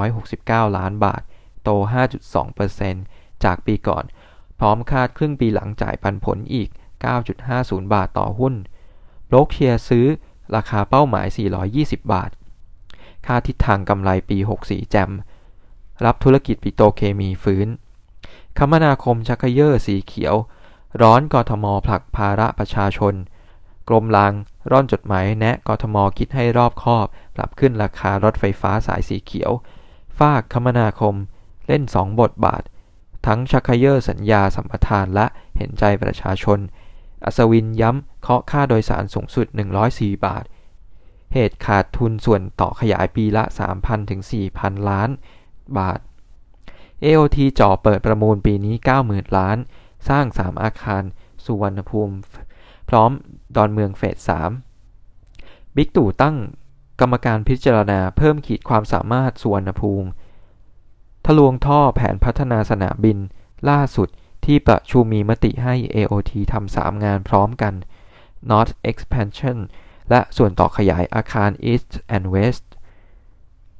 [0.00, 1.22] 33,669 ล้านบาท
[1.62, 1.70] โต
[2.56, 4.04] 5.2%จากปีก่อน
[4.58, 6.68] พร้อมคาดครึ่งปีหลังจ่ายปันผลอีก
[7.30, 8.54] 9.50 บาทต่อหุ้น
[9.26, 10.06] โบรกเชียร์ซื้อ
[10.56, 11.26] ราคาเป้าหมาย
[11.70, 12.30] 420 บาท
[13.26, 15.10] คาดทิศทางกำไรปี 64 แจม
[16.04, 17.68] รับธุรกิจปิโตเคมีฟื้น
[18.58, 20.34] คมนาคมชักเย่อสีเขียว
[21.02, 23.14] ร้อนกทมผลักภาระประชาชน
[23.88, 24.32] กรมราง
[24.70, 29.50] ร่อนจดหมายแนะกทมคิดให้รอบคอบ ปรับขึ้นราคารถไฟฟ้าสายสีเขียว
[30.18, 31.14] ฝากคมนาคม
[31.66, 32.62] เล่นสองบทบาท
[33.26, 35.26] ทั้งชักเย่อสัญญาสัมปทานและ
[35.56, 36.58] เห็นใจประชาชน
[37.24, 39.46] อัศวินย้ำเคาะค่าโดยสารสูงสุด
[39.86, 40.44] 104 บาท
[41.34, 43.44] เหตุขาดทุนส่วนต่อขยายปีละ
[43.76, 44.20] 3,000ถึง
[44.54, 45.10] 4,000 ล้าน
[45.78, 45.98] บาท
[47.04, 48.74] AOT จ่อเปิดประมูลปีนี้
[49.06, 49.58] 90,000 ล้าน
[50.08, 51.02] สร้าง 3 อาคาร
[51.44, 52.14] สุวรรณภูมิ
[52.88, 53.10] พร้อม
[53.56, 54.16] ดอนเมืองเฟส
[54.98, 56.36] 3 บิ๊กตู่ตั้ง
[57.00, 60.08] กรรมการพิจารณาเพิ่มขีดความสามารถสุวรรณภูมิ
[61.24, 63.18] ทะลวงท่อแผนพัฒนาสนามบิน
[63.70, 64.08] ล่าสุด
[64.44, 67.74] ที่ประชุมมีมติให้ AOT ทำ 3 งานพร้อมกัน
[68.50, 69.58] North Expansion
[70.10, 72.66] และส่วนต่อขยายอาคาร East and West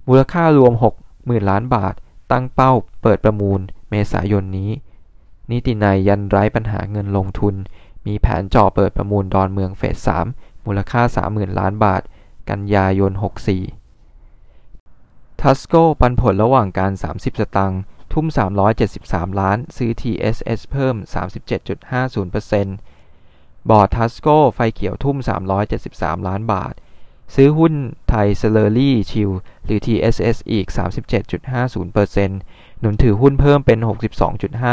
[0.08, 0.72] มูลค่ารวม
[1.10, 1.94] 60,000 ล้านบาท
[2.32, 2.72] ตั้งเป้า
[3.02, 3.60] เปิดประมูล
[3.90, 4.70] เมษายนนี้
[5.50, 7.54] นิตินายยันไร้ปัญหาเงินลงทุน
[8.06, 9.96] มีแผนจ่อเปิดประมูลดอนเมืองเฟส
[10.34, 12.02] 3 มูลค่า 30,000 ล้านบาท
[12.50, 13.12] กันยายน
[14.26, 18.26] 64 ทัสโกปันผลระหว่างการ 30 สตางค์ทุ่ม
[18.82, 20.96] 373 ล้าน ซื้อ TSS เพิ่ม
[22.92, 25.16] 37.50%บอร์ดทัสโก้ไฟเขียวทุ่ม
[25.72, 26.74] 373 ล้านบาท
[27.34, 27.74] ซื้อหุ้น
[28.08, 29.30] ไทยสเลอรี่ซีล
[29.64, 30.66] หรือ TSS อีก
[31.48, 33.78] 37.50%หนุนถือหุ้นเพิ่มเป็น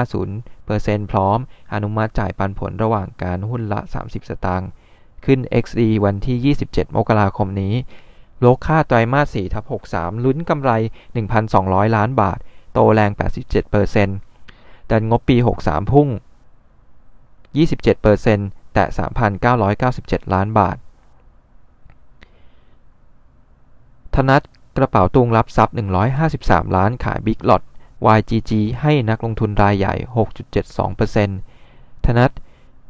[0.10, 1.40] 62.50%พร้อม
[1.74, 4.70] อนุมัติจ่ายปันผลระหว่างกาลหุ้นละ 30 สตางค์
[5.26, 7.74] ขึ้น XD วันที่ 27 มกราคมนี้
[8.40, 10.72] โบรกคาดไตรมาส4ทับ63 ลุ้นกำไร
[11.34, 12.40] 1,200 ล้านบาท
[12.74, 13.12] โตแรง
[13.82, 16.08] 87%ดันงบปี 63 พุ่ง
[17.62, 18.84] 27%แต่
[19.64, 20.78] 3,997 ล้านบาท
[24.18, 24.42] ธนัท
[24.78, 25.76] กระเป๋าตุงรับทรัพย์
[26.26, 27.64] 153 ล้านขายบิ๊กหลอด
[28.18, 28.52] YGG
[28.82, 29.96] ให้นักลงทุนรายใหญ่
[31.26, 32.32] 6.72%ธนัท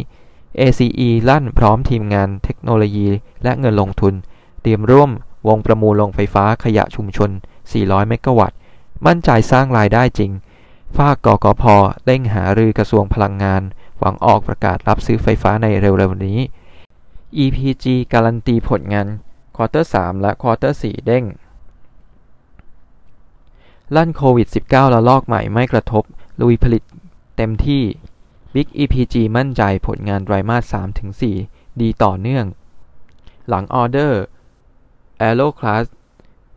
[0.60, 3.08] ACE ลั่นพร้อมทีมงานเทคโนโลยี
[3.42, 4.14] และเงินลงทุน
[4.62, 5.10] เตรียมร่วม
[5.46, 7.30] วงประมูลโรงไฟฟ้าขยะชุมชน
[7.70, 8.58] 400 เมกะวัตต์
[9.06, 10.30] มั่นใจสร้างรายได้จริง
[10.96, 11.64] ภาคกกพ
[12.04, 13.62] เร่งหารือกระทรวงพลังงาน
[13.98, 16.38] หวังออกประกาศรับซื้อไฟฟ้าในเร็วๆนี้
[17.44, 19.06] EPG การันตีผลงาน
[19.56, 21.24] quarter 3และ quarter 4เด้ง
[23.96, 26.04] ลั่นโควิด -19 ระลอกใหม่ไม่กระทบ
[26.40, 26.82] ลุยผลิต
[27.36, 27.82] เต็มที่
[28.54, 30.74] Big EPG มั่นใจผลงานไตรมาส
[31.26, 32.44] 3-4 ดีต่อเนื่อง
[33.48, 34.22] หลังออเดอร์
[35.26, 35.86] Aeroclass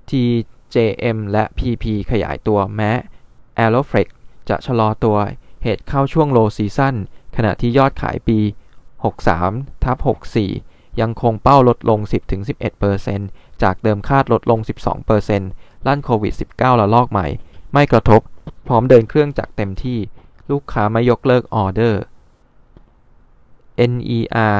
[0.09, 2.91] TJM และ PP ขยายตัวแม้
[3.59, 4.07] Aeroflex
[4.49, 5.17] จะชะลอตัว
[5.63, 6.95] เหตุเข้าช่วง low season
[7.35, 8.39] ขณะที่ยอดขายปี
[9.11, 9.97] 63ทับ
[10.47, 11.99] 64 ยังคงเป้าลดลง
[12.81, 14.59] 10-11%จากเดิมคาดลดลง
[15.23, 17.27] 12%ลั่นโควิด -19 ระลอกใหม่
[17.73, 18.21] ไม่กระทบ
[18.67, 19.99] พร้อมเดินเครื่องจักเต็มที่
[20.51, 22.01] ลูกค้าไม่ยกเลิกออเดอร์
[23.91, 24.57] NER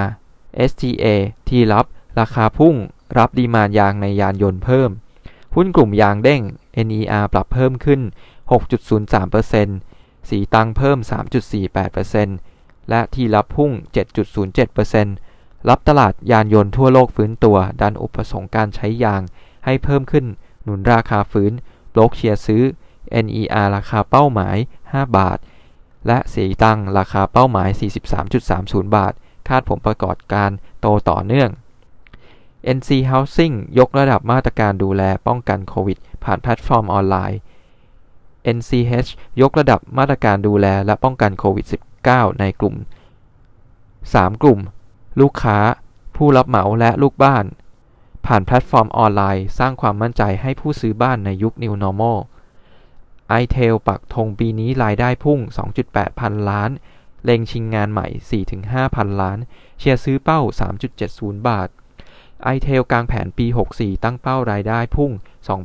[0.70, 1.06] STA
[1.50, 1.86] ที่รับ
[2.20, 2.76] ราคาพุ่ง
[3.18, 4.90] รับดีมานยางในยานยนต์เพิ่ม
[5.56, 6.42] หุ้นกลุ่มยางเด้ง
[6.88, 8.02] NER ปรับเพิ่มขึ้น
[9.56, 10.98] 6.03%สีตังเพิ่ม
[11.74, 13.72] 3.48%และที่รับพุ่ง
[14.50, 19.22] 7.07%รับตลาดยานยนต์ทั่วโลกฟื้นตัว ดันอุปสงค์การใช้ยาง
[19.66, 20.26] ให้เพิ่มขึ้น
[20.64, 21.52] หนุนราคาฟื้น
[21.92, 22.64] โบลกเชียร์ซื้อ
[23.26, 24.58] NER ราคาเป้าหมาย
[24.88, 25.38] 5 บาท
[26.08, 27.70] และสีตังราคาเป้าหมาย
[28.32, 29.14] 43.30 บาท
[29.48, 30.52] คาดผลประกอบการ
[30.82, 31.50] โตต่อเนื่อง
[32.78, 37.40] NC Housing ยกระดับมาตรการดูแลป้องกันโควิด ผ่านแพลตฟอร์มออนไลน์
[38.58, 39.10] NCH
[39.42, 41.66] ยกระดับมาตรการดูแลและป้องกันโควิด
[42.04, 42.76] -19 ในกลุ่ม
[43.64, 44.42] 3.
[44.42, 44.60] กลุ่ม
[45.20, 45.58] ลูกค้า
[46.16, 47.46] ผู้รับเหมาและลูกบ้าน
[48.26, 52.20] ผ่านแพลตฟอร์มออนไลน์ สร้างความมั่นใจให้ผู้ซื้อบ้านในยุค New Normal
[53.42, 55.40] i t e l ปักธงปีนี้รายได้พุ่ง
[55.80, 56.70] 2.8 พันล้าน
[57.24, 58.08] เล็งชิงงานใหม่
[58.52, 59.38] 4-5 พันล้าน
[59.80, 60.40] เชียร์ซื้อเป้า
[60.94, 61.70] 3.70 บาท
[62.56, 65.12] i t e l กลางแผนปี 64 ตั้งเป้ารายได้พุ่ง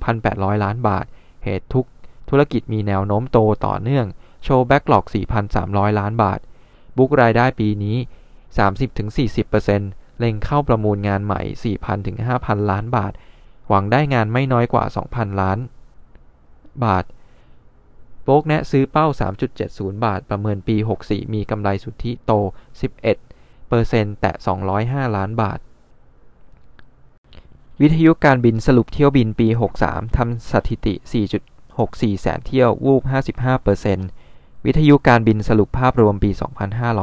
[0.05, 1.07] 2,800 ล้านบาท
[1.45, 1.87] เหตุทุก
[2.29, 4.07] ธุรกิจมีแนวโน้มโตต่อเนื่อง
[4.45, 5.05] โชว์แบ็กหลอก
[5.53, 6.41] 4,300 ล้านบาท
[6.97, 7.97] บุ๊กรายได้ปีนี้
[8.89, 11.43] 30-40%เล็งเข้าประมูลงานใหม่
[12.07, 13.13] 4,000-5,000 ล้านบาท
[13.69, 15.59] หวังได้งานไม่น้อยกว่า 2,000 ล้าน
[16.85, 17.05] บาท
[18.25, 19.07] โบ๊กแนะซื้อเป้า
[19.57, 22.33] 3.70 บาท ประเมินปี 64 มีกำไรสุทธิโต
[23.01, 23.03] 11
[23.69, 24.33] เปอร์เซ็นต์แตะ
[24.75, 25.59] 205 ล้านบาท
[27.83, 29.49] วิทยุการบินสรุปเที่ยวบินปี
[29.83, 30.95] 63 ทำสถิติ
[31.59, 33.03] 4.64 แสนเที่ยว วูบ
[33.35, 34.09] 55เปอร์เซ็นต์
[34.65, 36.31] วิทยุการบินสรุปภาพรวมปี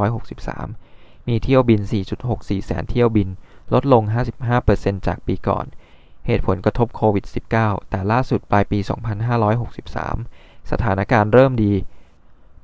[0.07, 1.81] 2563 มีเที่ยวบิน
[2.23, 3.29] 4.64 แสนเที่ยวบิน
[3.73, 4.03] ลดลง
[4.55, 5.65] 55%จากปีก่อน
[6.25, 7.25] เหตุผลกระทบโควิด
[7.57, 8.79] -19 แต่ล่าสุดปลายปี
[9.75, 11.73] 2563 สถานการณ์เริ่มดี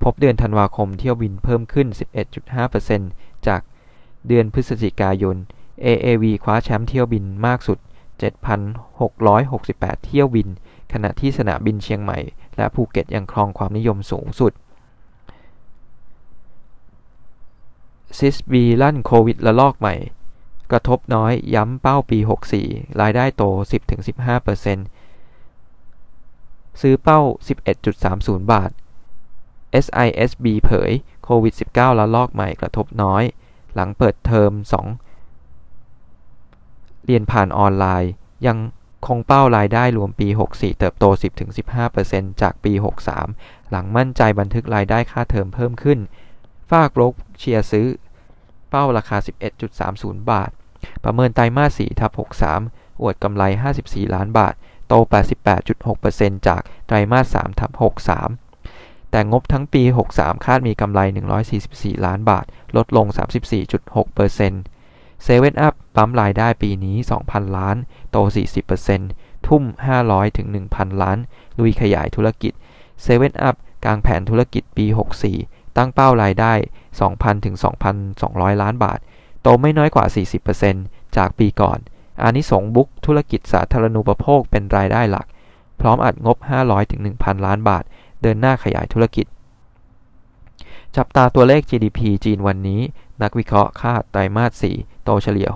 [0.04, 1.88] พบเดือนธันวาคมเที่ยวบินเพิ่มขึ้น
[2.68, 3.62] 11.5%จาก
[4.28, 5.36] เดือนพฤศจิกายน
[5.86, 7.80] AAV คว้าแชมป์เที่ยวบินมากสุด
[8.20, 10.48] 7,668 เที่ยวบิน
[10.94, 12.20] ขณะที่สนามบินเชียงใหม่
[12.58, 14.54] และภูเก็ตยังครองความนิยมสูงสุด
[18.18, 19.96] ซิสบีลั่นโควิดระลอกใหม่
[20.72, 22.20] กระทบน้อยย้ำเป้าปี
[22.60, 23.44] 64 รายได้โต
[24.32, 27.20] 10-15%ซื้อเป้า
[27.86, 28.72] 11.30 บาท
[29.86, 30.92] SISB เผย
[31.24, 33.24] โควิด -19 ระลอกใหม่กระทบน้อย
[33.74, 34.52] หลังเปิดเทอม
[34.88, 35.09] 2
[37.10, 38.12] เรียนผ่านออนไลน์
[38.48, 38.58] ยัง
[39.08, 41.06] คงเป้ารายได้รวมปี 64 เติบโต
[41.74, 42.74] 10-15%จากปี
[43.26, 46.00] 63 หลังมั่นใจบันทึกรายได้ค่าเทอมเพิ่มขึ้น
[46.70, 47.88] ฝากลบเชียร์ซื้อ
[48.70, 49.18] เป้าราคา
[49.70, 50.52] 11.30 บาท
[51.04, 52.12] ประเมินไตรมาส4ทับ
[52.58, 53.44] 63 อวดกำไร
[53.80, 54.54] 54 ล้านบาท
[54.88, 54.94] โต
[55.76, 57.72] 88.6%จากไตรมาส3ทับ
[58.38, 59.84] 63แต่งบทั้งปี
[60.16, 61.00] 63 คาดมีกำไร
[61.54, 62.46] 144 ล้านบาท
[62.76, 63.08] ลดลง
[63.80, 64.79] 34.6%
[65.24, 67.78] เซเว่นอัพปั๊มรายได้ปีนี้ 2,000 ล้าน
[68.12, 68.18] โต
[68.82, 69.64] 40%ทุ่ม
[70.00, 71.18] 500 ถึง 1,000 ล้าน
[71.60, 72.54] ลุยขยายธุรกิจ
[73.02, 73.56] เซเว่นอัพ
[73.86, 74.86] กลางแผนธุรกิจปี
[75.32, 76.54] 64 ตั้งเป้ารายได้
[77.00, 77.56] 2,000 ถึง
[78.10, 79.00] 2,200 ล้านบาท
[79.42, 80.06] โตไม่น้อยกว่า
[80.62, 81.80] 40%จากปีก่อน
[82.22, 85.28] อานิสงบุ๊กธุรกิจสาธารณูปโภคเป็นรายได้หลัก
[85.80, 87.84] พร้อมอัดงบ 500 ถึง 1,000 ล้านบาท
[88.22, 89.26] เดินหน้าขยายธุรกิจ
[90.96, 92.82] จับตาตัวเลข GDP จีนวันนี้
[93.24, 95.48] นักวิเคราะห์คาดไตรมาส 4 โตเฉลี่ย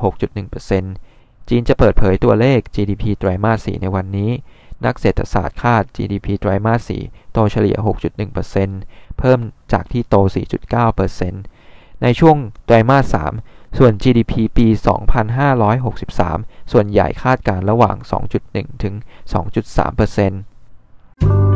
[0.72, 4.32] 6.1%จีนจะเปิดเผยตัวเลข GDP ไตรมาส 4 ในวันนี้
[4.86, 7.76] นักเศรษฐศาสตร์คาด GDP ไตรมาส 4 โตเฉลี่ย
[8.48, 9.40] 6.1%เพิ่ม
[9.72, 10.16] จากที่โต
[10.90, 14.68] 4.9%ในช่วงไตรมาส 3 ส่วน GDP ปี
[15.90, 17.98] 2563 ส่วนใหญ่คาดการระหว่าง
[18.40, 18.94] 2.1 ถึง
[19.34, 21.53] 2.3%